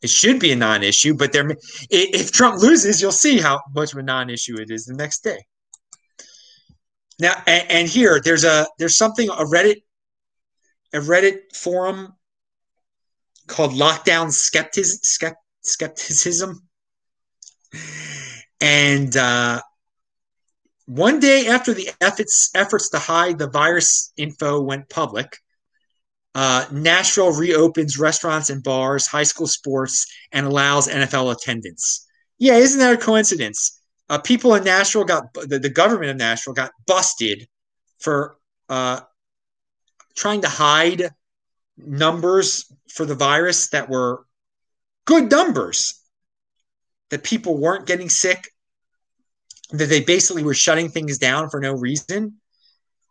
[0.02, 1.48] It should be a non-issue, but there,
[1.88, 5.46] if Trump loses, you'll see how much of a non-issue it is the next day.
[7.20, 9.82] Now, and, and, here there's a there's something a Reddit
[10.92, 12.14] a Reddit forum
[13.46, 16.68] called Lockdown Skepticism, skepticism.
[18.60, 19.60] and uh,
[20.86, 25.38] one day after the efforts efforts to hide the virus info went public,
[26.34, 32.06] uh, Nashville reopens restaurants and bars, high school sports, and allows NFL attendance.
[32.38, 33.80] Yeah, isn't that a coincidence?
[34.08, 37.48] Uh, people in Nashville got the, the, government of Nashville got busted
[37.98, 38.36] for
[38.68, 39.00] uh,
[40.14, 41.10] trying to hide
[41.76, 44.26] numbers for the virus that were
[45.06, 46.00] good numbers.
[47.10, 48.50] that people weren't getting sick,
[49.70, 52.40] that they basically were shutting things down for no reason.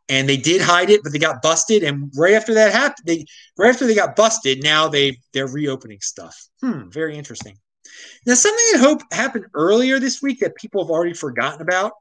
[0.10, 1.82] And they did hide it, but they got busted.
[1.82, 3.26] And right after that happened, they
[3.58, 6.36] right after they got busted, now they they're reopening stuff.
[6.62, 7.58] Hmm, very interesting.
[8.26, 11.94] Now, something that hope happened earlier this week that people have already forgotten about.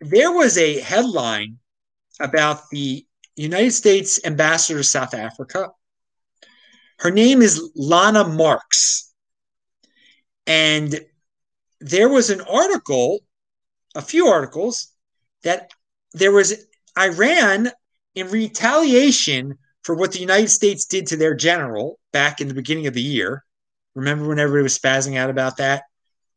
[0.00, 1.58] There was a headline
[2.20, 5.70] about the United States ambassador to South Africa.
[6.98, 9.12] Her name is Lana Marks.
[10.46, 11.00] And
[11.80, 13.20] there was an article,
[13.94, 14.92] a few articles,
[15.42, 15.70] that
[16.12, 16.66] there was
[16.98, 17.70] Iran
[18.14, 22.86] in retaliation for what the United States did to their general back in the beginning
[22.86, 23.44] of the year.
[23.96, 25.84] Remember when everybody was spazzing out about that?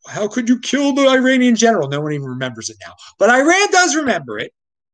[0.07, 1.89] How could you kill the Iranian general?
[1.89, 2.93] No one even remembers it now.
[3.19, 4.53] But Iran does remember it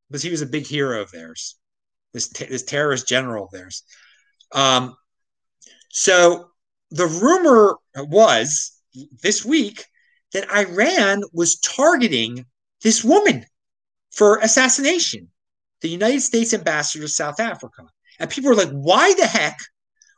[0.09, 1.57] because he was a big hero of theirs,
[2.11, 3.83] this, this terrorist general of theirs.
[4.51, 4.97] Um,
[5.89, 6.49] so
[6.89, 8.81] the rumor was
[9.21, 9.85] this week
[10.33, 12.45] that Iran was targeting
[12.81, 13.45] this woman
[14.11, 15.29] for assassination,
[15.81, 17.83] the United States ambassador to South Africa.
[18.19, 19.57] And people were like, why the heck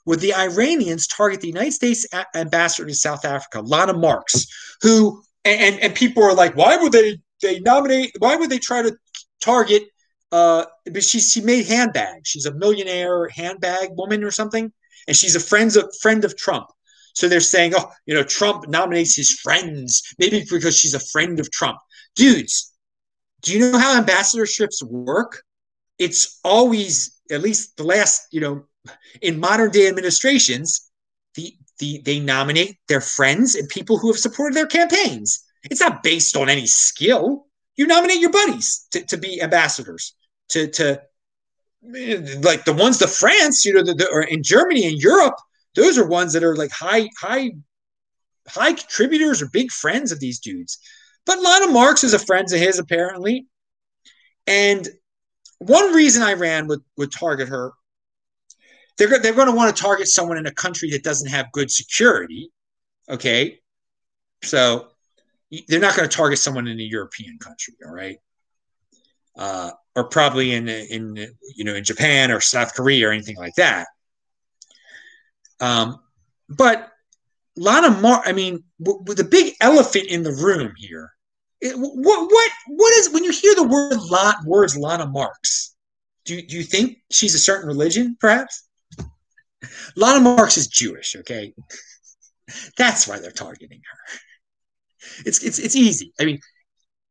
[0.08, 4.48] would the Iranians target the United States ambassador to South Africa, Lana Marks,
[4.82, 8.82] who, and, and people are like, why would they, they nominate, why would they try
[8.82, 8.96] to
[9.42, 9.84] target,
[10.32, 12.30] uh, but she, she made handbags.
[12.30, 14.72] She's a millionaire handbag woman or something.
[15.10, 16.68] And she's a friend of, friend of Trump.
[17.14, 21.40] So they're saying, oh, you know, Trump nominates his friends, maybe because she's a friend
[21.42, 21.80] of Trump.
[22.16, 22.74] Dudes,
[23.42, 25.44] do you know how ambassadorships work?
[26.00, 28.66] It's always, at least the last, you know,
[29.22, 30.90] in modern day administrations,
[31.36, 35.44] the, the they nominate their friends and people who have supported their campaigns.
[35.64, 37.46] It's not based on any skill.
[37.76, 40.16] You nominate your buddies to, to be ambassadors,
[40.50, 41.02] to to
[42.42, 45.36] like the ones to France, you know, the, the, or in Germany and Europe,
[45.76, 47.52] those are ones that are like high, high,
[48.48, 50.80] high contributors or big friends of these dudes.
[51.26, 53.48] But Lana Marks is a friend of his, apparently.
[54.48, 54.88] And
[55.60, 57.74] one reason Iran would, would target her,
[58.98, 61.72] they're, they're going to want to target someone in a country that doesn't have good
[61.72, 62.52] security.
[63.10, 63.60] Okay.
[64.44, 64.88] So
[65.68, 67.76] they're not going to target someone in a European country.
[67.86, 68.18] All right.
[69.38, 71.16] Uh, or probably in in
[71.56, 73.88] you know in Japan or South Korea or anything like that.
[75.60, 76.00] Um,
[76.50, 76.92] but
[77.56, 81.12] Lana Mar, I mean, w- w- the big elephant in the room here.
[81.62, 85.76] It, what what what is when you hear the word lot words Lana Marks?
[86.26, 88.67] Do do you think she's a certain religion, perhaps?
[89.96, 91.54] Lana Marks is Jewish, okay?
[92.78, 94.20] That's why they're targeting her.
[95.26, 96.14] It's it's it's easy.
[96.20, 96.40] I mean,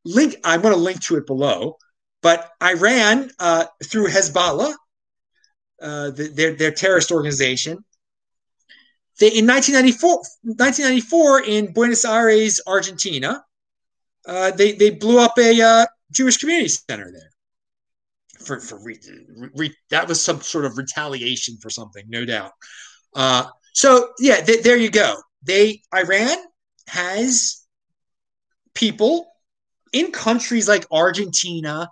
[0.05, 0.37] link.
[0.45, 1.77] I'm going to link to it below.
[2.23, 4.75] But Iran, uh, through Hezbollah,
[5.81, 7.85] uh, the, their, their terrorist organization,
[9.21, 10.11] they, in 1994,
[10.43, 13.45] 1994 in Buenos Aires, Argentina,
[14.27, 17.31] uh, they, they blew up a uh, Jewish community center there.
[18.47, 18.99] For, for re,
[19.55, 22.53] re, that was some sort of retaliation for something, no doubt.
[23.15, 25.17] Uh, so yeah, th- there you go.
[25.43, 26.37] They Iran
[26.89, 27.67] has
[28.75, 29.27] people
[29.93, 31.91] in countries like Argentina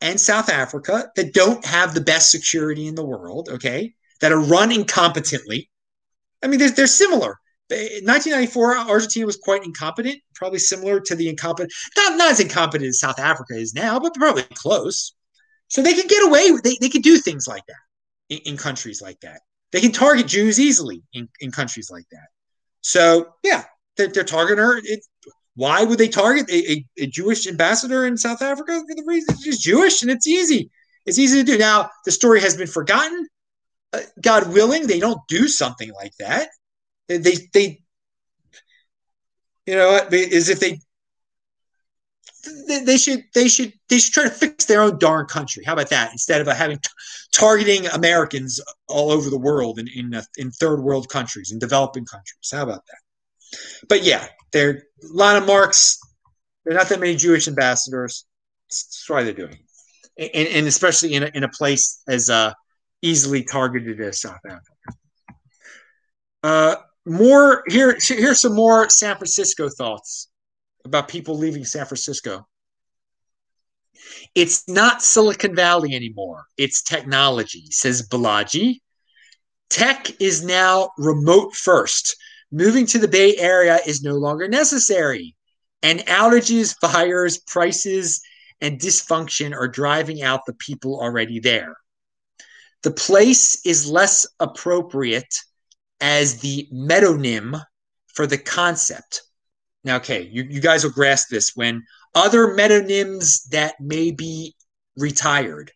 [0.00, 4.40] and South Africa that don't have the best security in the world, okay, that are
[4.40, 5.68] run incompetently.
[6.42, 7.38] I mean, they're, they're similar.
[7.70, 12.88] In 1994, Argentina was quite incompetent, probably similar to the incompetent, not, not as incompetent
[12.88, 15.14] as South Africa is now, but probably close.
[15.72, 17.76] So they can get away, they, they can do things like that
[18.28, 19.40] in, in countries like that.
[19.70, 22.26] They can target Jews easily in, in countries like that.
[22.82, 23.64] So, yeah,
[23.96, 24.76] they're, they're targeting her.
[24.84, 25.00] It,
[25.54, 28.82] why would they target a, a, a, Jewish ambassador in South Africa?
[28.86, 30.70] For the reason she's Jewish and it's easy.
[31.06, 31.56] It's easy to do.
[31.56, 33.26] Now, the story has been forgotten.
[33.94, 36.50] Uh, God willing, they don't do something like that.
[37.08, 37.82] They, they, they
[39.64, 40.80] you know, as if they,
[42.66, 45.64] they, should, they should, they should try to fix their own darn country.
[45.64, 46.10] How about that?
[46.12, 46.90] Instead of having t-
[47.32, 52.04] targeting Americans all over the world in in, uh, in third world countries, in developing
[52.04, 52.50] countries.
[52.52, 53.58] How about that?
[53.88, 55.98] But yeah, they're a lot of Marks.
[56.64, 58.24] There are not that many Jewish ambassadors.
[58.68, 59.58] That's why they're doing
[60.16, 60.30] it.
[60.34, 62.52] And, and especially in a, in a place as uh,
[63.02, 64.62] easily targeted as South Africa.
[66.42, 67.96] Uh, more here.
[68.00, 70.28] Here's some more San Francisco thoughts
[70.84, 72.46] about people leaving San Francisco.
[74.34, 76.44] It's not Silicon Valley anymore.
[76.56, 78.80] It's technology, says Balaji.
[79.70, 82.16] Tech is now remote first.
[82.50, 85.34] Moving to the Bay Area is no longer necessary.
[85.82, 88.20] And outages, fires, prices,
[88.60, 91.76] and dysfunction are driving out the people already there.
[92.82, 95.34] The place is less appropriate
[96.00, 97.62] as the metonym
[98.08, 99.22] for the concept.
[99.84, 104.54] Now, okay, you, you guys will grasp this when other metonyms that may be
[104.96, 105.72] retired.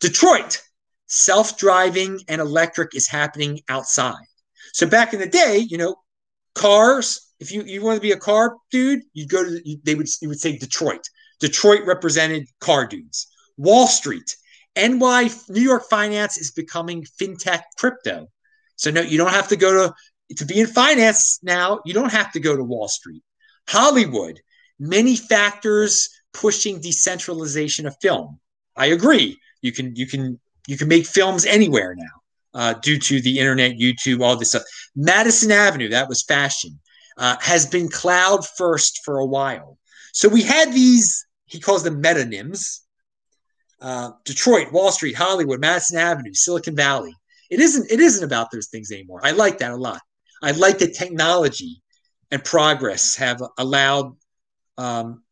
[0.00, 0.62] Detroit,
[1.06, 4.24] self driving and electric is happening outside.
[4.72, 5.96] So back in the day, you know,
[6.54, 10.08] cars, if you, you want to be a car dude, you'd go to, they would,
[10.20, 11.08] you would say Detroit.
[11.40, 13.28] Detroit represented car dudes.
[13.56, 14.36] Wall Street,
[14.76, 18.28] NY, New York finance is becoming fintech crypto.
[18.76, 22.12] So no, you don't have to go to, to be in finance now, you don't
[22.12, 23.22] have to go to Wall Street.
[23.68, 24.40] Hollywood,
[24.78, 28.40] many factors pushing decentralization of film.
[28.76, 29.38] I agree.
[29.60, 32.16] You can you can you can make films anywhere now
[32.54, 34.62] uh, due to the internet, YouTube, all this stuff.
[34.96, 36.78] Madison Avenue, that was fashion,
[37.18, 39.78] uh, has been cloud first for a while.
[40.12, 41.26] So we had these.
[41.44, 42.80] He calls them metonyms.
[43.80, 47.14] Uh, Detroit, Wall Street, Hollywood, Madison Avenue, Silicon Valley.
[47.50, 47.90] It isn't.
[47.90, 49.20] It isn't about those things anymore.
[49.22, 50.00] I like that a lot.
[50.42, 51.82] I like that technology
[52.30, 54.16] and progress have allowed
[54.76, 55.22] um,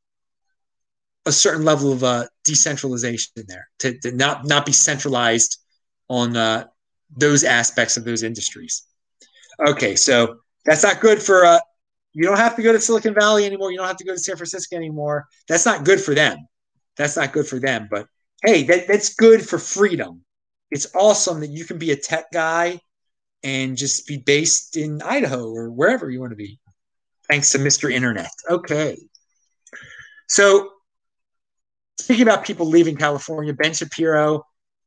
[1.26, 5.58] a certain level of uh, decentralization there to, to, not not be centralized
[6.08, 6.64] on uh,
[7.16, 8.84] those aspects of those industries.
[9.66, 11.44] Okay, so that's not good for.
[11.44, 11.58] Uh,
[12.12, 13.70] you don't have to go to Silicon Valley anymore.
[13.70, 15.26] You don't have to go to San Francisco anymore.
[15.48, 16.38] That's not good for them.
[16.96, 17.88] That's not good for them.
[17.90, 18.06] But
[18.42, 20.22] hey, that, that's good for freedom.
[20.70, 22.80] It's awesome that you can be a tech guy
[23.42, 26.58] and just be based in Idaho or wherever you want to be.
[27.28, 27.92] Thanks to Mr.
[27.92, 28.30] Internet.
[28.48, 28.98] Okay.
[30.28, 30.70] So
[31.98, 34.44] speaking about people leaving California, Ben Shapiro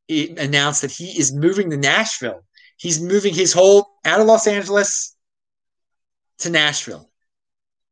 [0.10, 2.44] announced that he is moving to Nashville.
[2.78, 5.16] He's moving his whole out of Los Angeles
[6.40, 7.10] to Nashville.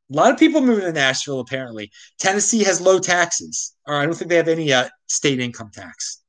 [0.09, 1.91] A lot of people moving to Nashville, apparently.
[2.17, 6.21] Tennessee has low taxes, or I don't think they have any uh, state income tax.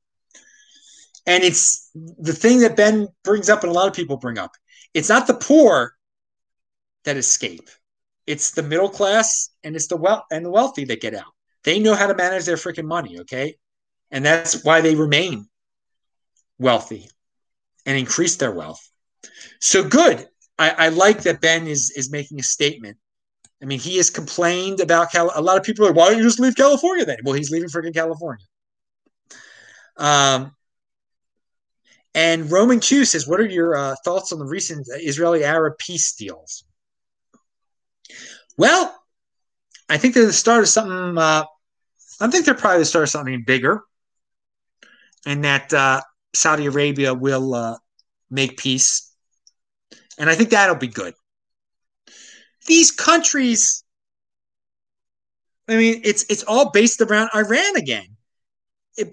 [1.25, 4.51] And it's the thing that Ben brings up, and a lot of people bring up.
[4.93, 5.93] It's not the poor
[7.05, 7.69] that escape;
[8.29, 11.33] it's the middle class and it's the well and the wealthy that get out.
[11.63, 13.55] They know how to manage their freaking money, okay?
[14.11, 15.47] And that's why they remain
[16.59, 17.09] wealthy
[17.87, 18.87] and increase their wealth.
[19.59, 20.27] So good.
[20.59, 22.97] I, I like that Ben is is making a statement.
[23.63, 25.31] I mean, he has complained about Cal.
[25.33, 27.17] A lot of people are, why don't you just leave California then?
[27.23, 28.45] Well, he's leaving freaking California.
[29.97, 30.55] Um,
[32.13, 36.13] and Roman Q says, what are your uh, thoughts on the recent Israeli Arab peace
[36.13, 36.63] deals?
[38.59, 38.93] Well,
[39.87, 41.17] I think they're the start of something.
[41.17, 41.45] Uh,
[42.19, 43.83] I think they're probably the start of something bigger,
[45.25, 46.01] and that uh,
[46.35, 47.77] Saudi Arabia will uh,
[48.29, 49.15] make peace,
[50.17, 51.13] and I think that'll be good.
[52.67, 53.85] These countries,
[55.69, 58.17] I mean, it's it's all based around Iran again.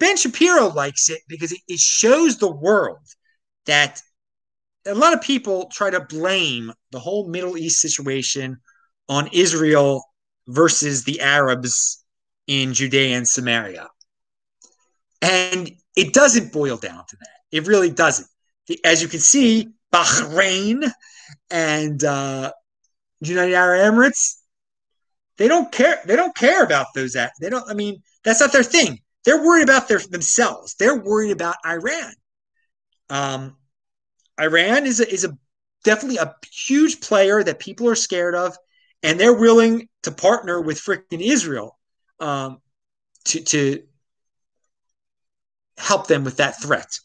[0.01, 3.07] Ben Shapiro likes it because it, it shows the world
[3.67, 4.03] that
[4.87, 8.59] a lot of people try to blame the whole Middle East situation
[9.09, 10.05] on Israel
[10.49, 12.05] versus the Arabs
[12.47, 13.89] in Judea and Samaria.
[15.23, 17.29] And it doesn't boil down to that.
[17.51, 18.29] It really doesn't.
[18.85, 20.91] As you can see, Bahrain
[21.51, 22.53] and uh,
[23.21, 24.35] United Arab Emirates,
[25.39, 26.01] they don't care.
[26.05, 27.13] They don't care about those.
[27.13, 27.69] They don't.
[27.69, 29.01] I mean, that's not their thing.
[29.25, 30.75] They're worried about their themselves.
[30.79, 32.13] They're worried about Iran.
[33.11, 33.57] Um,
[34.41, 35.37] Iran is a, is a
[35.85, 38.57] definitely a huge player that people are scared of
[39.03, 41.79] and they're willing to partner with freaking Israel
[42.21, 42.61] um,
[43.27, 43.83] to to
[45.79, 46.99] help them with that threat.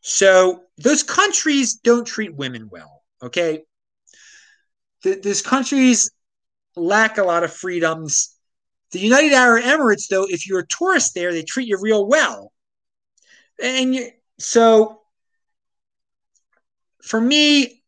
[0.00, 3.02] So those countries don't treat women well.
[3.22, 3.64] Okay,
[5.02, 6.10] Th- those countries
[6.74, 8.36] lack a lot of freedoms.
[8.92, 12.52] The United Arab Emirates, though, if you're a tourist there, they treat you real well.
[13.62, 15.00] And you, so,
[17.02, 17.82] for me,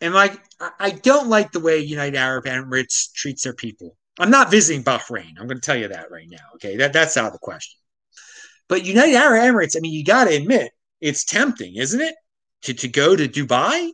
[0.00, 0.36] am I
[0.78, 3.96] I don't like the way United Arab Emirates treats their people.
[4.18, 5.38] I'm not visiting Bahrain.
[5.38, 6.44] I'm going to tell you that right now.
[6.56, 7.78] Okay, that that's out of the question.
[8.68, 12.14] But United Arab Emirates, I mean, you got to admit it's tempting, isn't it,
[12.62, 13.90] to to go to Dubai?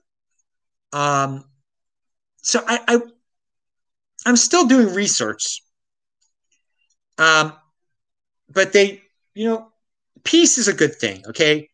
[0.92, 1.44] Um,
[2.42, 3.00] so I, I
[4.26, 5.62] I'm still doing research.
[7.18, 7.52] Um,
[8.48, 9.02] but they,
[9.34, 9.68] you know,
[10.24, 11.22] peace is a good thing.
[11.28, 11.68] Okay,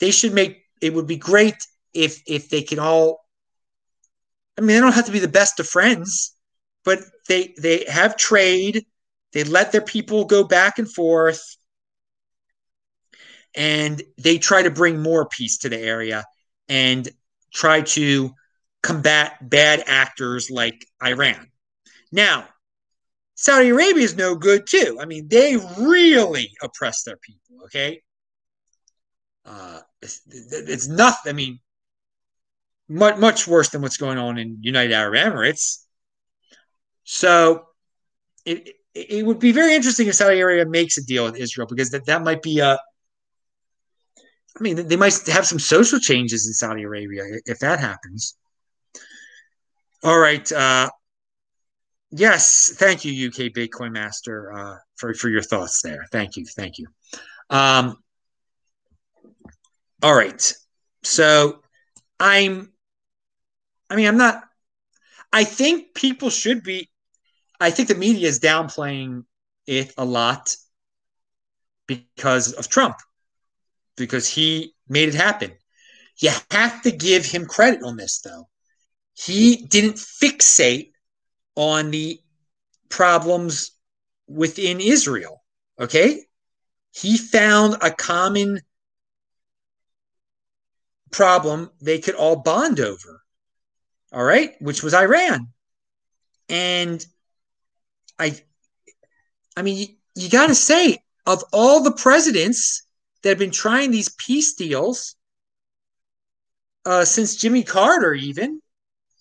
[0.00, 0.62] they should make.
[0.80, 1.56] It would be great
[1.92, 3.27] if if they can all
[4.58, 6.34] I mean, they don't have to be the best of friends,
[6.84, 6.98] but
[7.28, 8.84] they they have trade.
[9.32, 11.40] They let their people go back and forth,
[13.54, 16.24] and they try to bring more peace to the area
[16.68, 17.08] and
[17.54, 18.32] try to
[18.82, 21.50] combat bad actors like Iran.
[22.10, 22.48] Now,
[23.36, 24.98] Saudi Arabia is no good too.
[25.00, 27.64] I mean, they really oppress their people.
[27.66, 28.02] Okay,
[29.44, 31.30] uh, it's, it's nothing.
[31.30, 31.60] I mean,
[32.88, 35.84] much much worse than what's going on in United Arab Emirates.
[37.04, 37.66] So
[38.44, 41.90] it it would be very interesting if Saudi Arabia makes a deal with Israel because
[41.90, 42.78] that, that might be a
[44.58, 48.36] I mean, they might have some social changes in Saudi Arabia if that happens.
[50.02, 50.50] All right.
[50.50, 50.90] Uh,
[52.10, 52.72] yes.
[52.76, 56.04] Thank you, UK Bitcoin Master, uh, for, for your thoughts there.
[56.10, 56.44] Thank you.
[56.44, 56.86] Thank you.
[57.50, 57.96] Um,
[60.02, 60.52] all right.
[61.04, 61.62] So
[62.18, 62.72] I'm,
[63.90, 64.42] I mean, I'm not,
[65.32, 66.88] I think people should be,
[67.60, 69.24] I think the media is downplaying
[69.66, 70.56] it a lot
[71.86, 72.96] because of Trump,
[73.96, 75.52] because he made it happen.
[76.18, 78.48] You have to give him credit on this, though.
[79.14, 80.92] He didn't fixate
[81.56, 82.20] on the
[82.88, 83.72] problems
[84.28, 85.42] within Israel.
[85.78, 86.24] Okay.
[86.92, 88.60] He found a common
[91.10, 93.22] problem they could all bond over.
[94.12, 95.48] All right, which was Iran.
[96.48, 97.04] And
[98.18, 98.40] I
[99.56, 102.82] I mean you, you got to say of all the presidents
[103.22, 105.14] that have been trying these peace deals
[106.86, 108.62] uh, since Jimmy Carter even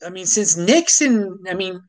[0.05, 1.81] I mean since Nixon I mean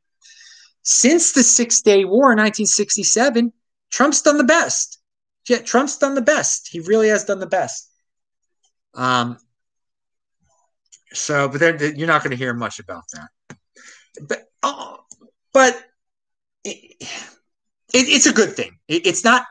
[0.83, 3.53] since the 6-day war in 1967
[3.91, 4.99] Trump's done the best.
[5.49, 6.69] Yeah, Trump's done the best.
[6.71, 7.91] He really has done the best.
[8.95, 9.39] Um,
[11.13, 13.59] so, but then you're not going to hear much about that.
[14.27, 14.99] But, oh,
[15.53, 15.81] but
[16.65, 17.07] it, it,
[17.93, 18.79] it's a good thing.
[18.89, 19.45] It, it's not.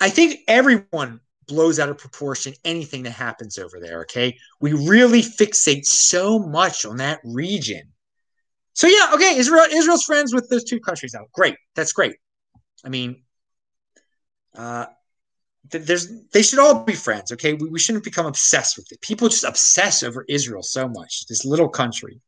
[0.00, 4.00] I think everyone blows out of proportion anything that happens over there.
[4.02, 7.92] Okay, we really fixate so much on that region.
[8.72, 11.26] So yeah, okay, Israel Israel's friends with those two countries now.
[11.32, 12.16] Great, that's great.
[12.84, 13.22] I mean,
[14.56, 14.86] uh,
[15.70, 17.54] there's they should all be friends okay?
[17.54, 19.00] We, we shouldn't become obsessed with it.
[19.00, 22.20] People just obsess over israel so much this little country.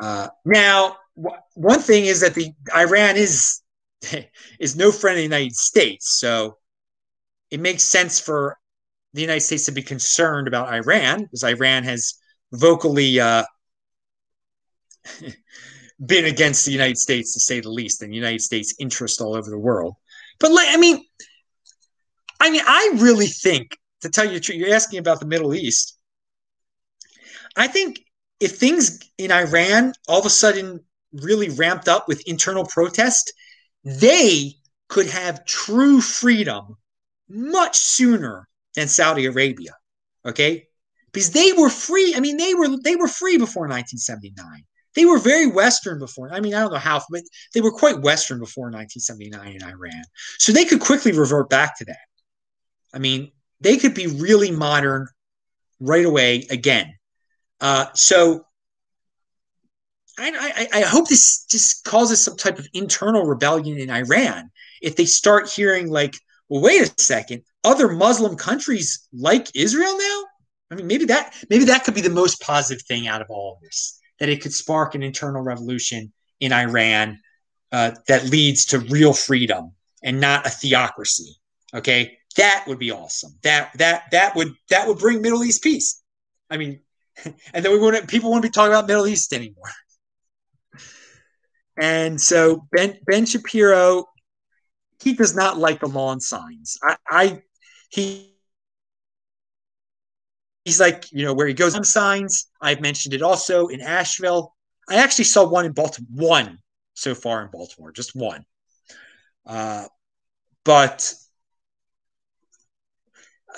[0.00, 3.62] Uh, now w- one thing is that the iran is
[4.60, 6.58] is no friend of the united states so
[7.50, 8.58] it makes sense for
[9.14, 12.14] the united states to be concerned about iran because iran has
[12.52, 13.42] vocally uh,
[16.04, 19.34] been against the united states to say the least and the united states interest all
[19.34, 19.94] over the world.
[20.38, 21.04] But I mean,
[22.46, 25.52] I mean, I really think, to tell you the truth, you're asking about the Middle
[25.52, 25.98] East.
[27.56, 28.04] I think
[28.38, 33.32] if things in Iran all of a sudden really ramped up with internal protest,
[33.82, 34.52] they
[34.86, 36.76] could have true freedom
[37.28, 39.72] much sooner than Saudi Arabia.
[40.24, 40.68] Okay?
[41.12, 42.14] Because they were free.
[42.16, 44.62] I mean, they were they were free before 1979.
[44.94, 46.32] They were very Western before.
[46.32, 47.22] I mean, I don't know how, but
[47.54, 50.04] they were quite Western before 1979 in Iran.
[50.38, 51.98] So they could quickly revert back to that.
[52.96, 53.30] I mean,
[53.60, 55.06] they could be really modern
[55.78, 56.94] right away again.
[57.60, 58.46] Uh, so
[60.18, 64.50] I, I, I, hope this just causes some type of internal rebellion in Iran.
[64.80, 66.14] If they start hearing like,
[66.48, 70.24] well, wait a second, other Muslim countries like Israel now.
[70.70, 73.54] I mean, maybe that maybe that could be the most positive thing out of all
[73.54, 74.00] of this.
[74.20, 77.20] That it could spark an internal revolution in Iran
[77.72, 79.72] uh, that leads to real freedom
[80.02, 81.36] and not a theocracy.
[81.74, 83.32] Okay, that would be awesome.
[83.42, 86.02] That that that would that would bring Middle East peace.
[86.50, 86.80] I mean,
[87.24, 89.70] and then we wouldn't people wouldn't be talking about Middle East anymore.
[91.78, 94.06] And so Ben Ben Shapiro,
[95.02, 96.78] he does not like the lawn signs.
[96.82, 97.42] I, I
[97.90, 98.34] he
[100.64, 102.46] he's like you know where he goes on signs.
[102.60, 104.54] I've mentioned it also in Asheville.
[104.88, 106.58] I actually saw one in Baltimore, one
[106.94, 108.44] so far in Baltimore, just one.
[109.44, 109.86] Uh,
[110.64, 111.14] but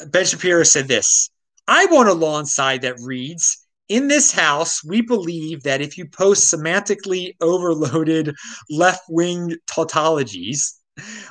[0.07, 1.30] Ben Shapiro said this
[1.66, 6.07] I want a lawn sign that reads, in this house, we believe that if you
[6.07, 8.34] post semantically overloaded
[8.70, 10.74] left wing tautologies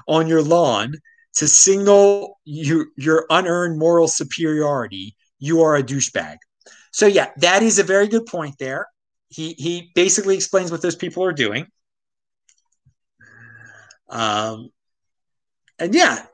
[0.07, 0.95] on your lawn
[1.35, 6.37] to signal you, your unearned moral superiority, you are a douchebag.
[6.91, 8.87] So, yeah, that is a very good point there.
[9.29, 11.67] He, he basically explains what those people are doing.
[14.09, 14.69] Um,
[15.77, 16.25] and yeah,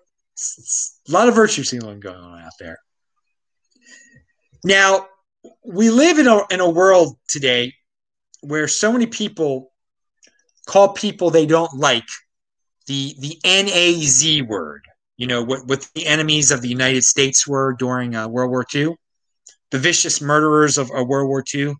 [0.57, 2.77] it's, a lot of virtue signaling going on out there.
[4.63, 5.07] Now,
[5.65, 7.73] we live in a, in a world today
[8.41, 9.71] where so many people
[10.65, 12.07] call people they don't like
[12.87, 14.83] the the NAZ word.
[15.17, 18.65] You know what what the enemies of the United States were during uh, World War
[18.73, 18.95] II,
[19.71, 21.75] the vicious murderers of, World War II.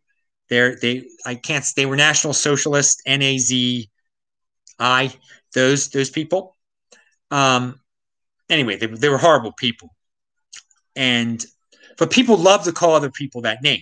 [0.50, 3.88] They're, they I can't they were National Socialists, NAZ,
[4.80, 5.14] I
[5.54, 6.56] those those people.
[7.32, 7.80] Um,
[8.50, 9.90] anyway, they, they were horrible people.
[10.96, 11.44] And
[11.98, 13.82] but people love to call other people that name.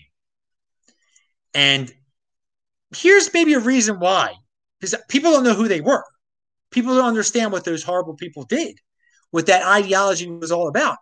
[1.54, 1.94] And
[2.96, 4.34] here's maybe a reason why
[4.80, 6.04] because people don't know who they were.
[6.72, 8.78] People don't understand what those horrible people did,
[9.32, 10.98] what that ideology was all about.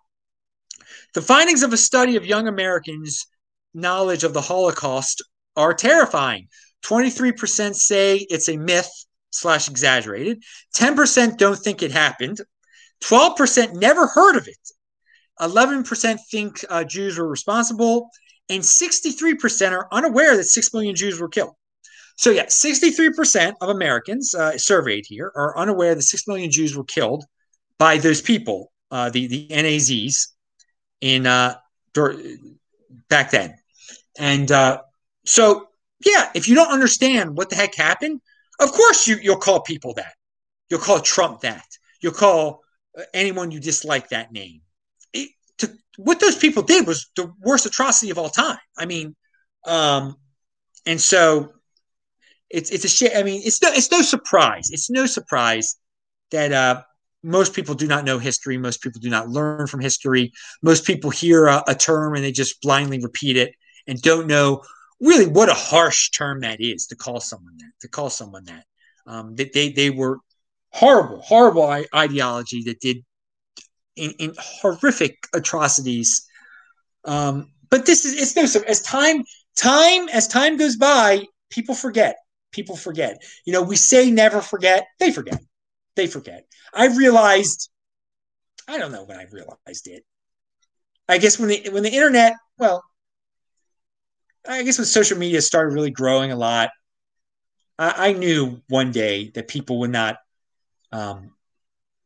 [1.13, 3.27] The findings of a study of young Americans'
[3.73, 5.23] knowledge of the Holocaust
[5.55, 6.47] are terrifying.
[6.83, 8.89] 23% say it's a myth
[9.31, 10.43] slash exaggerated.
[10.75, 12.39] 10% don't think it happened.
[13.03, 14.57] 12% never heard of it.
[15.39, 18.09] 11% think uh, Jews were responsible.
[18.49, 21.53] And 63% are unaware that 6 million Jews were killed.
[22.17, 26.83] So, yeah, 63% of Americans uh, surveyed here are unaware that 6 million Jews were
[26.83, 27.23] killed
[27.77, 30.27] by those people, uh, the, the NAZs,
[30.99, 31.55] in uh,
[33.09, 33.55] back then.
[34.17, 34.81] And uh,
[35.25, 35.69] so,
[36.05, 38.19] yeah, if you don't understand what the heck happened,
[38.59, 40.13] of course you, you'll call people that.
[40.69, 41.65] You'll call Trump that.
[42.01, 42.61] You'll call
[43.13, 44.61] anyone you dislike that name.
[45.13, 45.29] It,
[45.59, 48.57] to, what those people did was the worst atrocity of all time.
[48.77, 49.15] I mean,
[49.65, 50.15] um,
[50.85, 51.53] and so
[52.49, 53.15] it's it's a shit.
[53.15, 54.69] I mean, it's no it's no surprise.
[54.71, 55.77] It's no surprise
[56.31, 56.81] that uh,
[57.23, 58.57] most people do not know history.
[58.57, 60.31] Most people do not learn from history.
[60.61, 63.53] Most people hear a, a term and they just blindly repeat it
[63.87, 64.63] and don't know
[65.01, 67.71] really what a harsh term that is to call someone that.
[67.81, 68.65] To call someone that.
[69.05, 70.19] Um, they, they they were
[70.71, 73.03] horrible, horrible ideology that did
[73.95, 76.27] in, in horrific atrocities.
[77.05, 79.23] Um, but this is it's no as time
[79.55, 82.17] time as time goes by, people forget.
[82.51, 83.21] People forget.
[83.45, 84.87] You know, we say never forget.
[84.99, 85.41] They forget.
[85.95, 86.45] They forget.
[86.73, 87.69] I realized.
[88.67, 90.03] I don't know when I realized it.
[91.07, 92.83] I guess when the when the internet, well,
[94.47, 96.69] I guess when social media started really growing a lot,
[97.77, 100.17] I, I knew one day that people would not
[100.91, 101.31] um,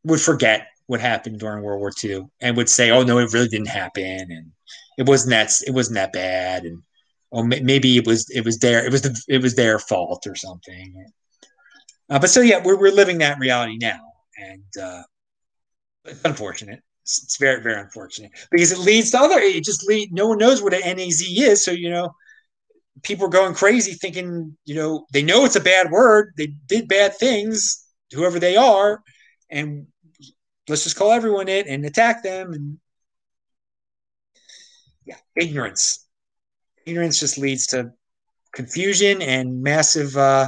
[0.03, 3.47] would forget what happened during World War II and would say, "Oh no, it really
[3.47, 4.51] didn't happen," and
[4.97, 6.81] it wasn't that it wasn't that bad, and
[7.31, 10.35] oh maybe it was it was their it was the, it was their fault or
[10.35, 11.05] something.
[12.09, 14.01] Uh, but so yeah, we're we're living that reality now,
[14.37, 15.03] and uh,
[16.05, 16.81] it's unfortunate.
[17.03, 19.39] It's, it's, very very unfortunate because it leads to other.
[19.39, 20.13] It just lead.
[20.13, 22.13] No one knows what an NAZ is, so you know
[23.01, 26.33] people are going crazy thinking you know they know it's a bad word.
[26.37, 27.82] They did bad things,
[28.13, 29.01] whoever they are,
[29.49, 29.87] and
[30.67, 32.53] let's just call everyone it and attack them.
[32.53, 32.77] And
[35.05, 36.07] yeah ignorance.
[36.85, 37.91] Ignorance just leads to
[38.53, 40.47] confusion and massive uh,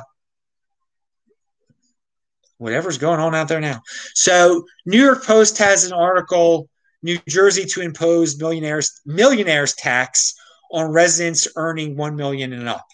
[2.57, 3.81] whatever's going on out there now.
[4.13, 6.69] So new york post has an article
[7.01, 10.33] new jersey to impose millionaires millionaires tax
[10.71, 12.85] on residents earning 1 million and up.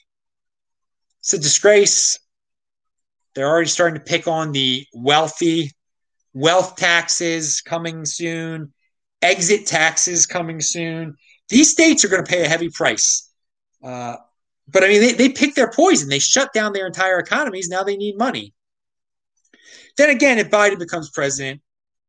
[1.20, 2.20] It's a disgrace
[3.34, 5.72] they're already starting to pick on the wealthy
[6.34, 8.74] wealth taxes coming soon,
[9.22, 11.16] exit taxes coming soon.
[11.50, 13.30] These states are going to pay a heavy price.
[13.84, 14.18] Uh,
[14.68, 16.10] but I mean, they, they pick their poison.
[16.10, 17.68] They shut down their entire economies.
[17.68, 18.54] Now they need money.
[19.98, 21.62] Then again, if Biden becomes president,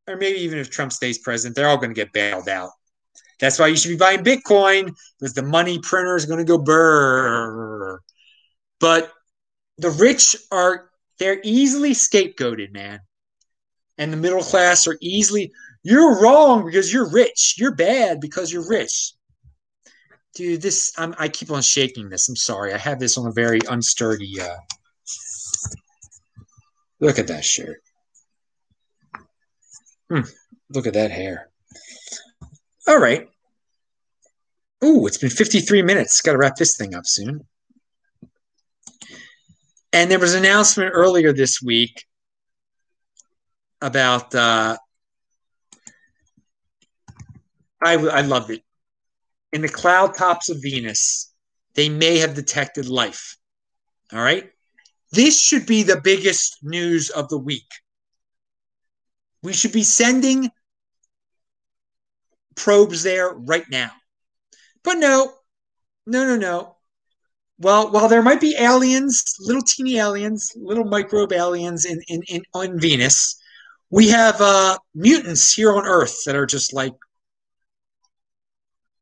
[0.09, 2.70] or maybe even if Trump stays president, they're all going to get bailed out.
[3.41, 6.59] That's why you should be buying Bitcoin because the money printer is going to go
[6.59, 8.01] burr.
[8.79, 9.12] But
[9.79, 10.91] the rich are
[11.23, 12.99] they're easily scapegoated, man.
[13.97, 15.53] And the middle class are easily
[15.85, 17.55] you're wrong because you're rich.
[17.59, 19.14] You're bad because you're rich.
[20.35, 22.29] Dude this I'm, i keep on shaking this.
[22.29, 22.75] I'm sorry.
[22.75, 24.57] I have this on a very unsturdy uh
[26.99, 27.83] look at that shirt.
[30.11, 30.23] Hmm,
[30.70, 31.51] look at that hair.
[32.89, 33.29] All right.
[34.85, 36.20] Ooh, it's been 53 minutes.
[36.20, 37.47] Got to wrap this thing up soon.
[39.93, 42.05] And there was an announcement earlier this week
[43.80, 44.76] about uh,
[47.82, 48.62] I I loved it.
[49.53, 51.32] In the cloud tops of Venus,
[51.74, 53.36] they may have detected life.
[54.12, 54.51] All right.
[55.11, 57.68] This should be the biggest news of the week.
[59.43, 60.51] We should be sending
[62.55, 63.90] probes there right now.
[64.82, 65.32] But no,
[66.07, 66.72] no, no, no.
[67.59, 72.42] Well, while there might be aliens, little teeny aliens, little microbe aliens in, in, in
[72.55, 73.36] on Venus,
[73.90, 76.94] we have uh, mutants here on Earth that are just like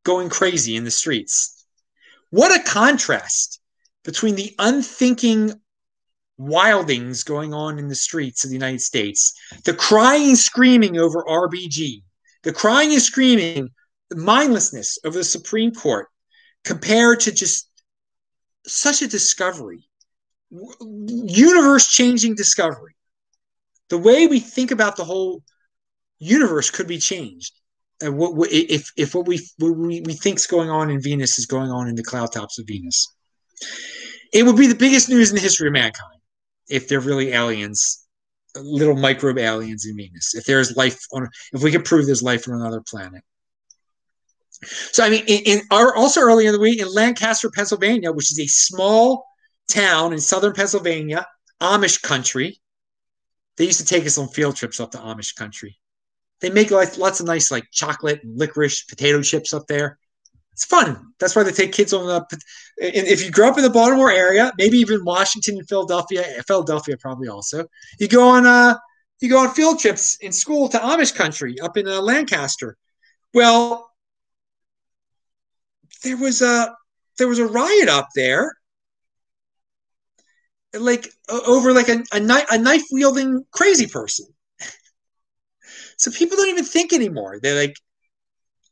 [0.05, 1.65] going crazy in the streets.
[2.31, 3.61] What a contrast
[4.05, 5.53] between the unthinking
[6.39, 9.35] wildings going on in the streets of the United States,
[9.65, 12.03] the crying and screaming over RBG,
[12.43, 13.69] the crying and screaming,
[14.09, 16.09] the mindlessness of the Supreme Court,
[16.65, 17.70] compared to just
[18.67, 19.89] such a discovery,
[20.51, 22.95] universe changing discovery
[23.91, 25.43] the way we think about the whole
[26.19, 27.53] universe could be changed.
[28.03, 31.45] What if if what we what we, we think is going on in Venus is
[31.45, 33.07] going on in the cloud tops of Venus.
[34.33, 36.21] It would be the biggest news in the history of mankind
[36.71, 38.07] if they're really aliens,
[38.57, 40.35] little microbe aliens in Venus.
[40.35, 43.23] If there's life on, if we could prove there's life on another planet.
[44.65, 48.31] So I mean, in, in our, also early in the week in Lancaster, Pennsylvania, which
[48.31, 49.27] is a small
[49.69, 51.27] town in southern Pennsylvania,
[51.61, 52.61] Amish country.
[53.57, 55.77] They used to take us on field trips up to Amish country.
[56.41, 59.99] They make like lots of nice like chocolate and licorice potato chips up there.
[60.53, 61.13] It's fun.
[61.19, 62.41] That's why they take kids on the.
[62.79, 67.29] If you grew up in the Baltimore area, maybe even Washington and Philadelphia, Philadelphia probably
[67.29, 67.67] also.
[67.99, 68.75] You go on uh
[69.21, 72.77] you go on field trips in school to Amish country up in uh, Lancaster.
[73.35, 73.90] Well,
[76.03, 76.75] there was a
[77.19, 78.53] there was a riot up there.
[80.73, 84.27] Like over like a, a, knife, a knife wielding crazy person.
[85.97, 87.39] So people don't even think anymore.
[87.43, 87.77] They're like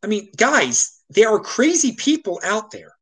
[0.01, 2.93] i mean guys there are crazy people out there.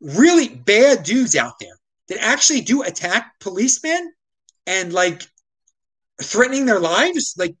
[0.00, 4.12] Really bad dudes out there that actually do attack policemen
[4.66, 5.22] and like
[6.20, 7.34] threatening their lives.
[7.38, 7.54] Like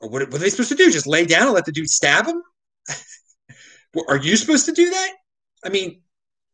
[0.00, 0.90] what, what are they supposed to do?
[0.90, 2.42] Just lay down and let the dude stab them
[4.08, 5.12] are you supposed to do that
[5.64, 6.00] I mean,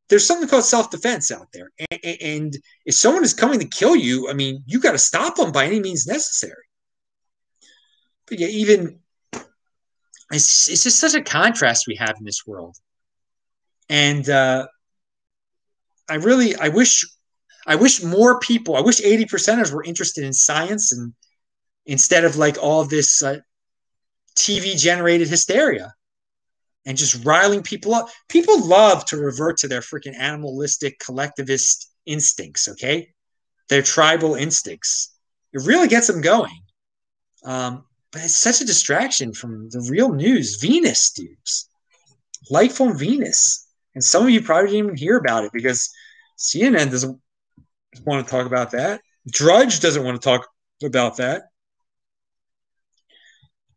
[0.08, 1.70] there's something called self defense out there.
[1.90, 5.36] And, and, if someone is coming to kill you, I mean, you got to stop
[5.36, 6.64] them by any means necessary.
[8.26, 9.00] But yeah, even
[10.30, 12.76] it's, it's just such a contrast we have in this world.
[13.88, 14.66] And uh,
[16.08, 17.04] I really, I wish,
[17.66, 21.14] I wish more people, I wish 80 percenters were interested in science and
[21.86, 23.38] instead of like all this uh,
[24.36, 25.94] TV generated hysteria
[26.86, 28.08] and just riling people up.
[28.28, 33.12] People love to revert to their freaking animalistic collectivist instincts, okay?
[33.68, 35.14] Their tribal instincts.
[35.52, 36.60] It really gets them going.
[37.44, 40.56] Um, but it's such a distraction from the real news.
[40.56, 41.68] Venus, dudes.
[42.50, 43.66] Life on Venus.
[43.94, 45.90] And some of you probably didn't even hear about it because
[46.38, 47.20] CNN doesn't
[48.04, 49.00] want to talk about that.
[49.28, 50.48] Drudge doesn't want to talk
[50.82, 51.44] about that.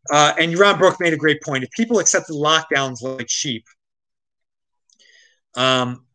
[0.10, 1.64] Uh, and Yaron Brook made a great point.
[1.64, 3.66] If people accepted lockdowns like sheep,
[5.56, 6.06] um,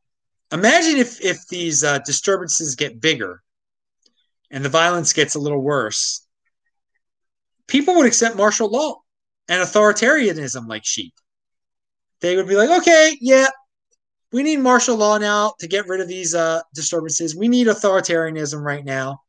[0.52, 3.42] imagine if if these uh, disturbances get bigger
[4.50, 6.26] and the violence gets a little worse.
[7.66, 9.00] People would accept martial law
[9.48, 11.14] and authoritarianism like sheep.
[12.20, 13.48] They would be like, okay, yeah,
[14.30, 17.34] we need martial law now to get rid of these uh, disturbances.
[17.34, 19.21] We need authoritarianism right now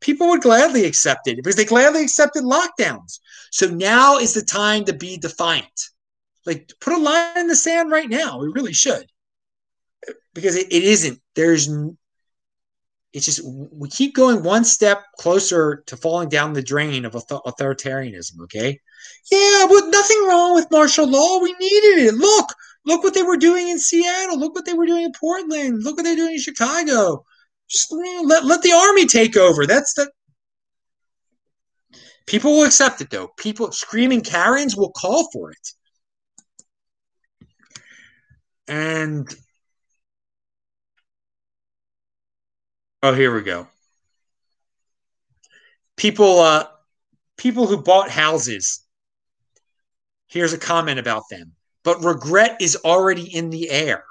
[0.00, 3.20] people would gladly accept it because they gladly accepted lockdowns.
[3.50, 5.88] So now is the time to be defiant.
[6.46, 8.40] Like put a line in the sand right now.
[8.40, 9.06] We really should.
[10.34, 11.20] Because it, it isn't.
[11.34, 11.68] There's
[13.12, 18.40] it's just we keep going one step closer to falling down the drain of authoritarianism,
[18.42, 18.78] okay?
[19.30, 21.40] Yeah, but nothing wrong with martial law.
[21.40, 22.14] We needed it.
[22.14, 22.54] Look,
[22.86, 24.38] look what they were doing in Seattle.
[24.38, 25.82] Look what they were doing in Portland.
[25.82, 27.24] Look what they're doing in Chicago.
[27.70, 29.66] Just let, let the army take over.
[29.66, 30.10] That's the
[32.26, 33.28] people will accept it though.
[33.36, 35.68] People screaming Karens will call for it.
[38.66, 39.32] And
[43.02, 43.66] oh, here we go.
[45.96, 46.66] People, uh,
[47.36, 48.84] people who bought houses.
[50.28, 51.52] Here's a comment about them.
[51.82, 54.04] But regret is already in the air.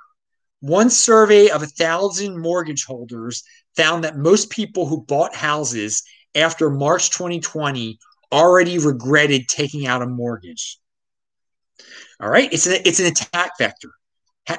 [0.62, 3.44] One survey of a thousand mortgage holders
[3.78, 6.04] found that most people who bought houses
[6.36, 7.98] after March 2020
[8.32, 10.78] already regretted taking out a mortgage.
[12.20, 13.92] All right, it's an it's an attack vector.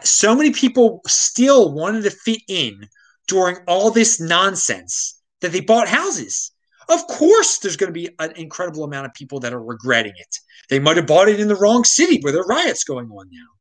[0.02, 2.88] So many people still wanted to fit in
[3.28, 6.52] during all this nonsense that they bought houses.
[6.88, 10.36] Of course, there's going to be an incredible amount of people that are regretting it.
[10.70, 13.28] They might have bought it in the wrong city where there are riots going on
[13.30, 13.59] now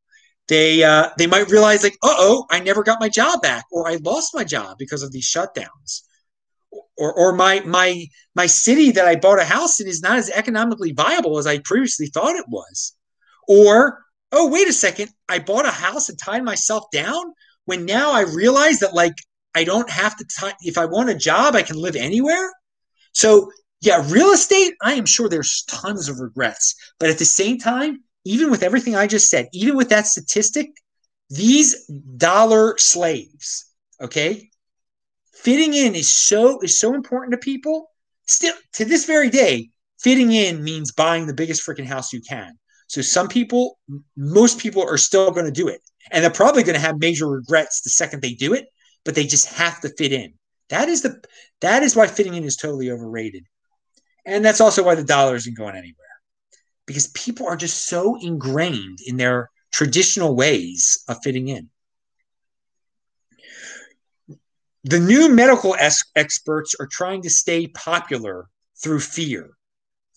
[0.49, 3.87] they uh, they might realize like, uh oh, I never got my job back, or
[3.87, 6.01] I lost my job because of these shutdowns,
[6.97, 10.31] or or my my my city that I bought a house in is not as
[10.31, 12.95] economically viable as I previously thought it was,
[13.47, 17.23] or oh wait a second, I bought a house and tied myself down
[17.65, 19.15] when now I realize that like
[19.53, 20.53] I don't have to tie.
[20.61, 22.51] If I want a job, I can live anywhere.
[23.13, 27.59] So yeah, real estate, I am sure there's tons of regrets, but at the same
[27.59, 30.72] time, even with everything I just said, even with that statistic,
[31.30, 31.86] these
[32.17, 33.65] dollar slaves,
[34.01, 34.49] okay,
[35.34, 37.89] fitting in is so is so important to people.
[38.28, 42.57] Still to this very day, fitting in means buying the biggest freaking house you can.
[42.88, 43.80] So some people,
[44.17, 45.82] most people are still going to do it.
[46.11, 48.65] And they're probably going to have major regrets the second they do it,
[49.05, 50.34] but they just have to fit in.
[50.70, 51.22] That is the
[51.61, 53.45] that is why fitting in is totally overrated.
[54.26, 56.09] And that's also why the dollar isn't going anywhere
[56.89, 61.69] because people are just so ingrained in their traditional ways of fitting in.
[64.83, 68.47] the new medical es- experts are trying to stay popular
[68.81, 69.51] through fear.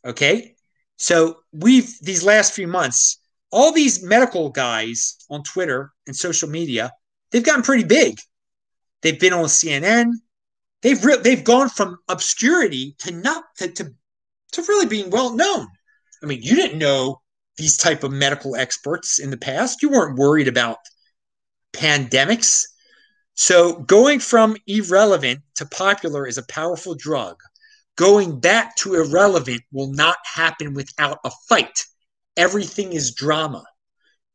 [0.05, 0.55] Okay.
[0.97, 3.19] So we've, these last few months,
[3.51, 6.91] all these medical guys on Twitter and social media,
[7.31, 8.19] they've gotten pretty big.
[9.03, 10.13] They've been on CNN.
[10.81, 13.95] They've re- they've gone from obscurity to not to, to
[14.53, 15.67] to really being well known.
[16.23, 17.21] I mean, you didn't know
[17.57, 19.83] these type of medical experts in the past.
[19.83, 20.79] You weren't worried about
[21.73, 22.65] pandemics.
[23.35, 27.41] So going from irrelevant to popular is a powerful drug.
[27.97, 31.85] Going back to irrelevant will not happen without a fight.
[32.37, 33.65] Everything is drama.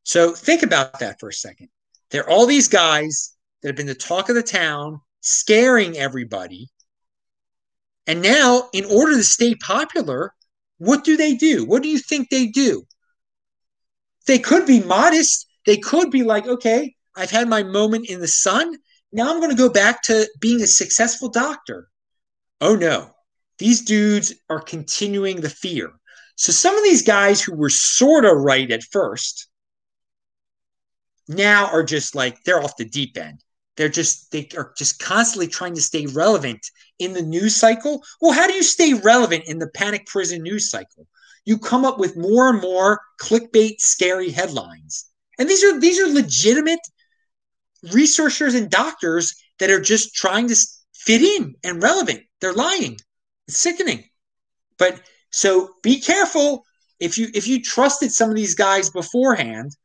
[0.03, 1.69] So think about that for a second.
[2.11, 6.69] There are all these guys that have been the talk of the town, scaring everybody.
[8.05, 10.33] And now, in order to stay popular,
[10.77, 11.65] what do they do?
[11.65, 12.85] What do you think they do?
[14.27, 15.47] They could be modest.
[15.65, 18.77] They could be like, okay, I've had my moment in the sun.
[19.11, 21.89] Now I'm going to go back to being a successful doctor.
[22.61, 23.11] Oh no,
[23.57, 25.91] these dudes are continuing the fear.
[26.35, 29.47] So some of these guys who were sort of right at first
[31.27, 33.43] now are just like, they're off the deep end.
[33.77, 36.59] They're just they are just constantly trying to stay relevant
[36.99, 38.03] in the news cycle.
[38.19, 41.07] Well, how do you stay relevant in the panic prison news cycle?
[41.45, 45.05] You come up with more and more clickbait, scary headlines,
[45.39, 46.81] and these are these are legitimate
[47.93, 50.55] researchers and doctors that are just trying to
[50.93, 52.23] fit in and relevant.
[52.41, 52.97] They're lying.
[53.47, 54.03] It's sickening.
[54.77, 55.01] But
[55.31, 56.65] so be careful
[56.99, 59.75] if you if you trusted some of these guys beforehand,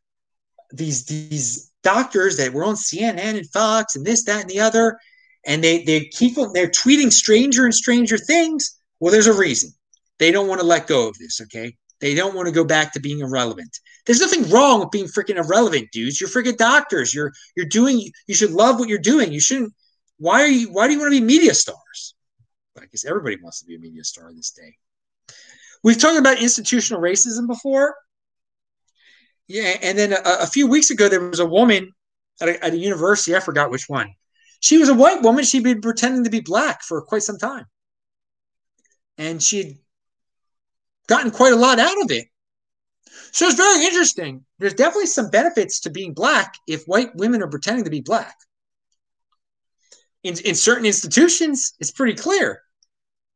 [0.71, 4.99] these these doctors that were on CNN and Fox and this, that, and the other,
[5.45, 8.79] and they they keep they're tweeting stranger and stranger things.
[9.01, 9.73] Well, there's a reason.
[10.19, 11.77] They don't want to let go of this, okay?
[12.01, 13.79] They don't want to go back to being irrelevant.
[14.07, 16.21] There's nothing wrong with being freaking irrelevant, dudes.
[16.21, 17.15] You're freaking doctors.
[17.15, 19.33] You're you're doing you should love what you're doing.
[19.33, 19.73] You shouldn't
[20.19, 22.15] why are you why do you want to be media stars?
[22.79, 24.77] I guess everybody wants to be a media star this day.
[25.85, 27.95] We've talked about institutional racism before.
[29.49, 31.93] Yeah, and then a, a few weeks ago, there was a woman
[32.41, 33.35] at a, at a university.
[33.37, 34.15] I forgot which one.
[34.61, 35.45] She was a white woman.
[35.45, 37.67] She'd been pretending to be black for quite some time,
[39.19, 39.79] and she'd
[41.09, 42.27] gotten quite a lot out of it.
[43.33, 44.45] So it's very interesting.
[44.59, 48.37] There's definitely some benefits to being black if white women are pretending to be black.
[50.23, 52.63] In, in certain institutions, it's pretty clear.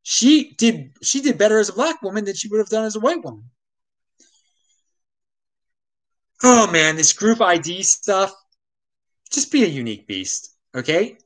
[0.02, 2.94] She did she did better as a black woman than she would have done as
[2.94, 3.50] a white woman
[6.42, 8.32] oh man, this group ID stuff,
[9.30, 11.18] just be a unique beast, okay?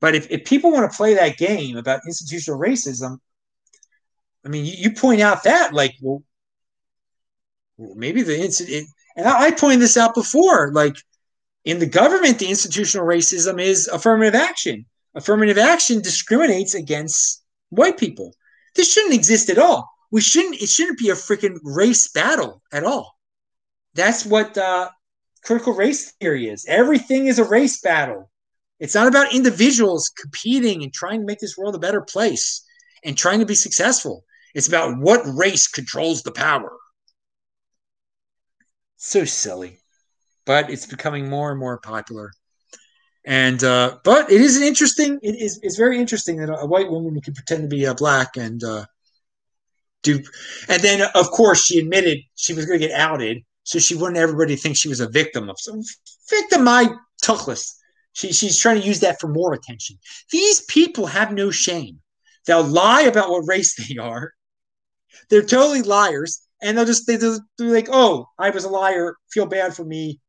[0.00, 3.18] But if, if people want to play that game about institutional racism,
[4.44, 6.22] I mean, you, you point out that, like, well,
[7.78, 10.96] maybe the incident, and I, I pointed this out before, like,
[11.64, 14.86] in the government, the institutional racism is affirmative action.
[15.16, 18.34] Affirmative action discriminates against white people.
[18.76, 19.90] This shouldn't exist at all.
[20.12, 23.15] We shouldn't, it shouldn't be a freaking race battle at all.
[23.96, 24.90] That's what uh,
[25.42, 26.66] critical race theory is.
[26.68, 28.30] Everything is a race battle.
[28.78, 32.62] It's not about individuals competing and trying to make this world a better place
[33.04, 34.24] and trying to be successful.
[34.54, 36.76] It's about what race controls the power.
[38.96, 39.78] So silly,
[40.44, 42.32] but it's becoming more and more popular.
[43.24, 45.18] And uh, but it is an interesting.
[45.22, 48.36] It is it's very interesting that a white woman can pretend to be a black
[48.36, 48.84] and uh,
[50.02, 50.22] do.
[50.68, 54.16] And then of course she admitted she was going to get outed so she wouldn't
[54.16, 55.82] everybody think she was a victim of some
[56.30, 56.88] victim my
[57.20, 57.76] tuckless.
[58.12, 59.98] She, she's trying to use that for more attention.
[60.30, 61.98] These people have no shame.
[62.46, 64.32] They'll lie about what race they are.
[65.28, 69.16] They're totally liars, and they'll just they, they'll be like, "Oh, I was a liar.
[69.32, 70.20] Feel bad for me.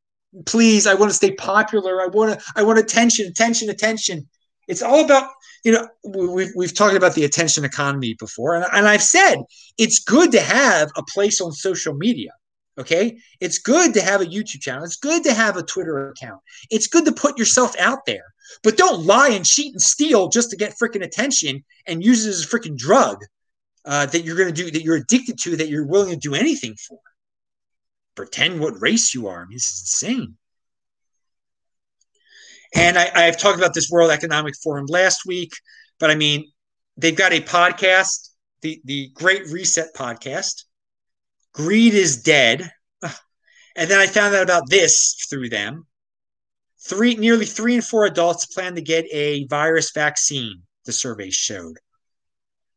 [0.48, 2.02] Please, I want to stay popular.
[2.02, 2.46] I want to.
[2.56, 4.28] I want attention, attention, attention."
[4.68, 5.30] It's all about
[5.64, 9.36] you know we've we've talked about the attention economy before, and, and I've said
[9.78, 12.32] it's good to have a place on social media.
[12.78, 13.18] Okay.
[13.40, 14.84] It's good to have a YouTube channel.
[14.84, 16.42] It's good to have a Twitter account.
[16.70, 18.26] It's good to put yourself out there,
[18.64, 22.30] but don't lie and cheat and steal just to get freaking attention and use it
[22.30, 23.24] as a freaking drug
[23.86, 26.36] uh, that you're going to do, that you're addicted to, that you're willing to do
[26.36, 27.00] anything for.
[28.16, 29.42] Pretend what race you are.
[29.42, 30.36] I mean, this is insane.
[32.76, 35.54] And I, I've talked about this World Economic Forum last week,
[36.00, 36.52] but I mean,
[36.98, 38.30] they've got a podcast,
[38.62, 40.64] the, the Great Reset podcast
[41.58, 42.72] Greed is dead.
[43.76, 45.86] And then I found out about this through them.
[46.80, 50.64] Three, nearly three in four adults plan to get a virus vaccine.
[50.86, 51.78] The survey showed.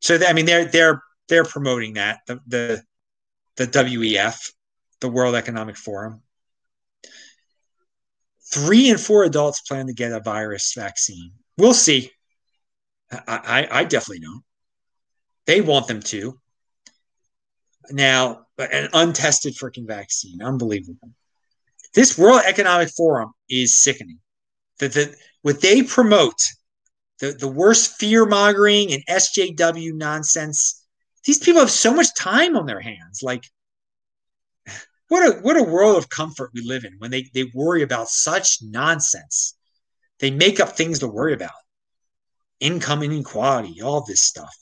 [0.00, 2.82] So I mean, they're they're they're promoting that the the
[3.56, 4.52] the WEF,
[5.00, 6.20] the World Economic Forum.
[8.52, 11.32] Three in four adults plan to get a virus vaccine.
[11.56, 12.10] We'll see.
[13.10, 13.22] I,
[13.72, 14.42] I, I definitely don't.
[15.46, 16.38] They want them to.
[17.90, 21.10] Now, an untested freaking vaccine, unbelievable.
[21.94, 24.18] This World Economic Forum is sickening.
[24.78, 26.40] The, the, what they promote,
[27.20, 30.84] the, the worst fear mongering and SJW nonsense,
[31.24, 33.22] these people have so much time on their hands.
[33.22, 33.44] Like,
[35.08, 38.08] what a what a world of comfort we live in when they, they worry about
[38.08, 39.56] such nonsense.
[40.20, 41.50] They make up things to worry about.
[42.60, 44.54] Income inequality, all this stuff.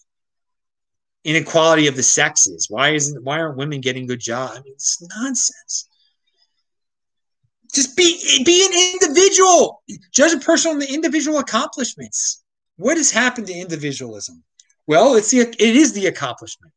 [1.24, 2.66] Inequality of the sexes.
[2.70, 4.58] Why isn't why aren't women getting good jobs?
[4.58, 5.88] I mean, it's nonsense.
[7.74, 9.82] Just be be an individual.
[10.12, 12.42] Judge a person on the individual accomplishments.
[12.76, 14.42] What has happened to individualism?
[14.86, 16.72] Well, it's the it is the accomplishment.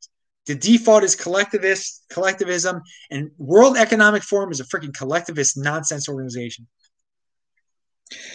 [0.47, 6.67] The default is collectivist collectivism, and World Economic Forum is a freaking collectivist nonsense organization.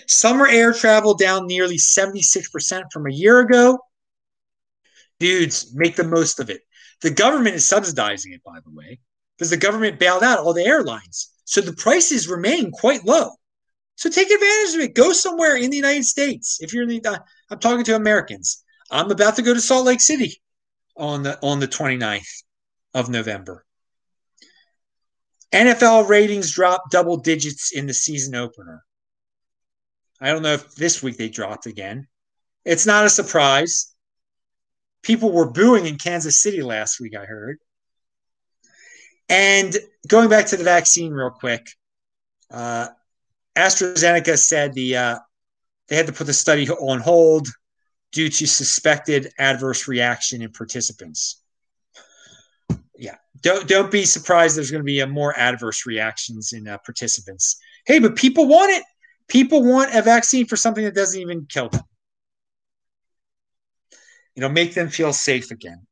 [0.06, 3.78] Summer air travel down nearly 76% from a year ago.
[5.18, 6.62] Dudes, make the most of it.
[7.02, 9.00] The government is subsidizing it, by the way,
[9.36, 11.30] because the government bailed out all the airlines.
[11.44, 13.30] So the prices remain quite low.
[13.96, 14.94] So take advantage of it.
[14.94, 16.58] Go somewhere in the United States.
[16.60, 17.18] If you're in the, uh,
[17.50, 18.62] I'm talking to Americans.
[18.90, 20.40] I'm about to go to Salt Lake City
[20.96, 22.42] on the on the 29th
[22.94, 23.64] of November.
[25.52, 28.84] NFL ratings dropped double digits in the season opener.
[30.20, 32.06] I don't know if this week they dropped again.
[32.64, 33.94] It's not a surprise.
[35.06, 37.58] People were booing in Kansas City last week, I heard.
[39.28, 39.72] And
[40.08, 41.64] going back to the vaccine real quick,
[42.50, 42.88] uh,
[43.56, 45.18] AstraZeneca said the uh,
[45.86, 47.46] they had to put the study on hold
[48.10, 51.40] due to suspected adverse reaction in participants.
[52.98, 54.56] Yeah, don't don't be surprised.
[54.56, 57.60] There's going to be a more adverse reactions in uh, participants.
[57.86, 58.82] Hey, but people want it.
[59.28, 61.84] People want a vaccine for something that doesn't even kill them.
[64.36, 65.86] You know, make them feel safe again.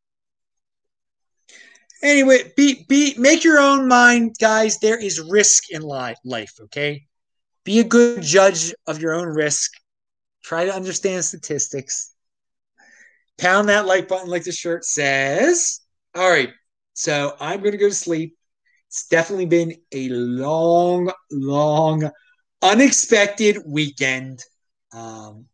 [2.02, 4.78] Anyway, be be make your own mind, guys.
[4.78, 6.52] There is risk in life.
[6.60, 7.06] Okay,
[7.64, 9.72] be a good judge of your own risk.
[10.44, 12.14] Try to understand statistics
[13.38, 15.80] pound that like button like the shirt says.
[16.14, 16.50] All right.
[16.94, 18.36] So I'm going to go to sleep.
[18.88, 22.10] It's definitely been a long, long,
[22.62, 24.40] unexpected weekend.
[24.92, 25.46] Um,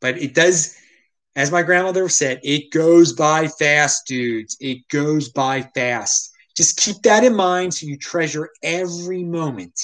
[0.00, 0.76] but it does,
[1.38, 4.56] as my grandmother said, it goes by fast, dudes.
[4.60, 6.32] It goes by fast.
[6.56, 9.80] Just keep that in mind so you treasure every moment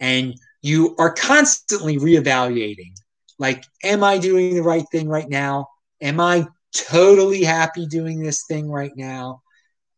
[0.00, 2.94] and you are constantly reevaluating.
[3.38, 5.68] Like, am I doing the right thing right now?
[6.00, 9.42] Am I totally happy doing this thing right now.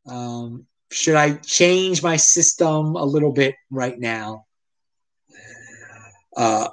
[0.06, 4.46] Um, should I change my system a little bit right now?
[6.36, 6.68] Uh,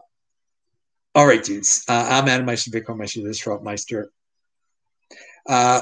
[1.14, 1.86] all right, dudes.
[1.88, 4.12] Uh, I'm Adam Meister, Bitcoin Meister, this Schwab Meister.
[5.48, 5.82] Uh,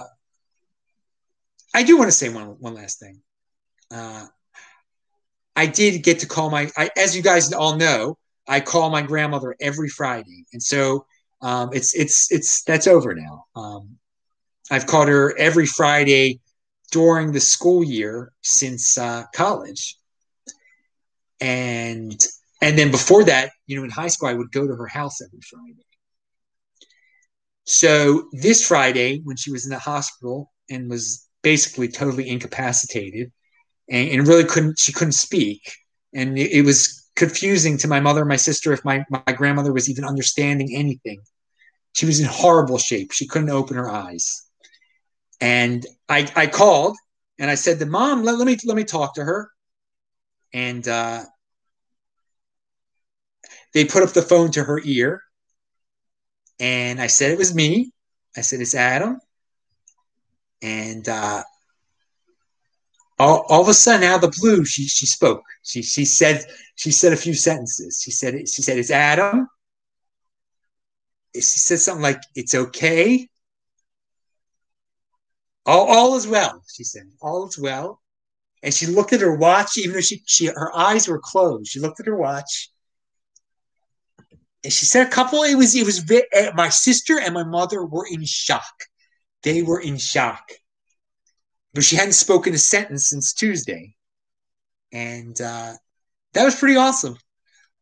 [1.73, 3.21] I do want to say one one last thing.
[3.91, 4.27] Uh,
[5.55, 9.01] I did get to call my, I, as you guys all know, I call my
[9.01, 11.05] grandmother every Friday, and so
[11.41, 13.45] um, it's it's it's that's over now.
[13.55, 13.97] Um,
[14.71, 16.39] I've called her every Friday
[16.91, 19.97] during the school year since uh, college.
[21.41, 22.19] And
[22.61, 25.21] and then before that, you know, in high school, I would go to her house
[25.21, 25.85] every Friday.
[27.65, 33.31] So this Friday, when she was in the hospital and was basically totally incapacitated
[33.89, 35.61] and, and really couldn't, she couldn't speak.
[36.13, 39.71] And it, it was confusing to my mother and my sister if my, my grandmother
[39.71, 41.21] was even understanding anything.
[41.93, 43.11] She was in horrible shape.
[43.11, 44.43] She couldn't open her eyes.
[45.39, 46.97] And I, I called
[47.39, 49.49] and I said to mom, let, let me let me talk to her.
[50.53, 51.23] And uh,
[53.73, 55.21] they put up the phone to her ear.
[56.63, 57.91] And I said it was me.
[58.37, 59.19] I said, it's Adam.
[60.61, 61.43] And uh,
[63.19, 65.43] all, all of a sudden, out of the blue, she she spoke.
[65.63, 66.45] She she said
[66.75, 67.99] she said a few sentences.
[68.01, 69.49] She said she said it's Adam.
[71.35, 73.27] She said something like it's okay.
[75.65, 77.03] All, all is well, she said.
[77.21, 77.99] All is well.
[78.63, 81.67] And she looked at her watch, even though she, she her eyes were closed.
[81.67, 82.69] She looked at her watch.
[84.63, 87.85] And she said a couple, it was, it was, eh, my sister and my mother
[87.85, 88.73] were in shock.
[89.43, 90.43] They were in shock.
[91.73, 93.95] But she hadn't spoken a sentence since Tuesday.
[94.91, 95.73] And uh,
[96.33, 97.17] that was pretty awesome.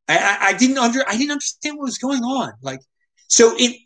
[0.08, 2.54] I, I, I didn't under I didn't understand what was going on.
[2.62, 2.80] Like,
[3.28, 3.78] so it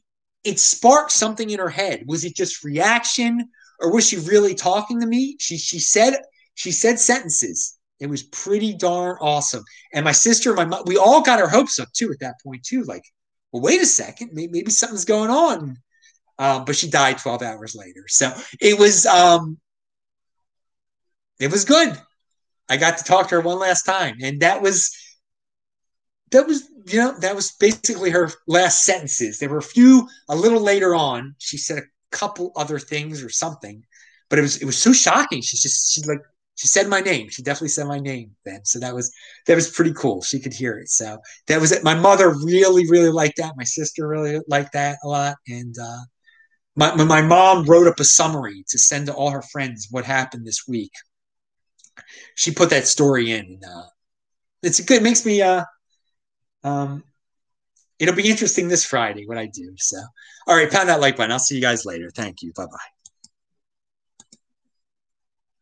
[0.43, 2.03] it sparked something in her head.
[2.07, 3.49] Was it just reaction?
[3.79, 5.37] or was she really talking to me?
[5.39, 6.15] She she said
[6.53, 7.74] she said sentences.
[7.99, 9.63] It was pretty darn awesome.
[9.93, 12.63] And my sister, my mom, we all got our hopes up too at that point
[12.63, 12.83] too.
[12.83, 13.03] Like,
[13.51, 15.77] well, wait a second, maybe, maybe something's going on.
[16.37, 18.03] Um, but she died 12 hours later.
[18.07, 19.57] So it was um,
[21.39, 21.97] it was good.
[22.69, 24.91] I got to talk to her one last time, and that was
[26.31, 29.39] that was you know that was basically her last sentences.
[29.39, 31.35] There were a few a little later on.
[31.37, 33.83] She said a couple other things or something,
[34.29, 35.41] but it was it was so shocking.
[35.41, 36.21] She just she like
[36.55, 37.29] she said my name.
[37.29, 38.63] She definitely said my name then.
[38.63, 39.13] So that was
[39.47, 40.21] that was pretty cool.
[40.21, 40.89] She could hear it.
[40.89, 41.17] So
[41.47, 41.83] that was it.
[41.83, 43.57] My mother really really liked that.
[43.57, 46.01] My sister really liked that a lot, and uh,
[46.75, 50.45] my my mom wrote up a summary to send to all her friends what happened
[50.45, 50.91] this week.
[52.35, 53.45] She put that story in.
[53.45, 53.83] And, uh,
[54.63, 54.97] it's good.
[54.97, 55.41] It makes me.
[55.41, 55.63] Uh,
[56.63, 57.03] um,
[57.99, 59.73] it'll be interesting this Friday what I do.
[59.77, 59.97] So,
[60.47, 61.31] all right, pound that like button.
[61.31, 62.09] I'll see you guys later.
[62.13, 62.51] Thank you.
[62.55, 62.94] Bye bye.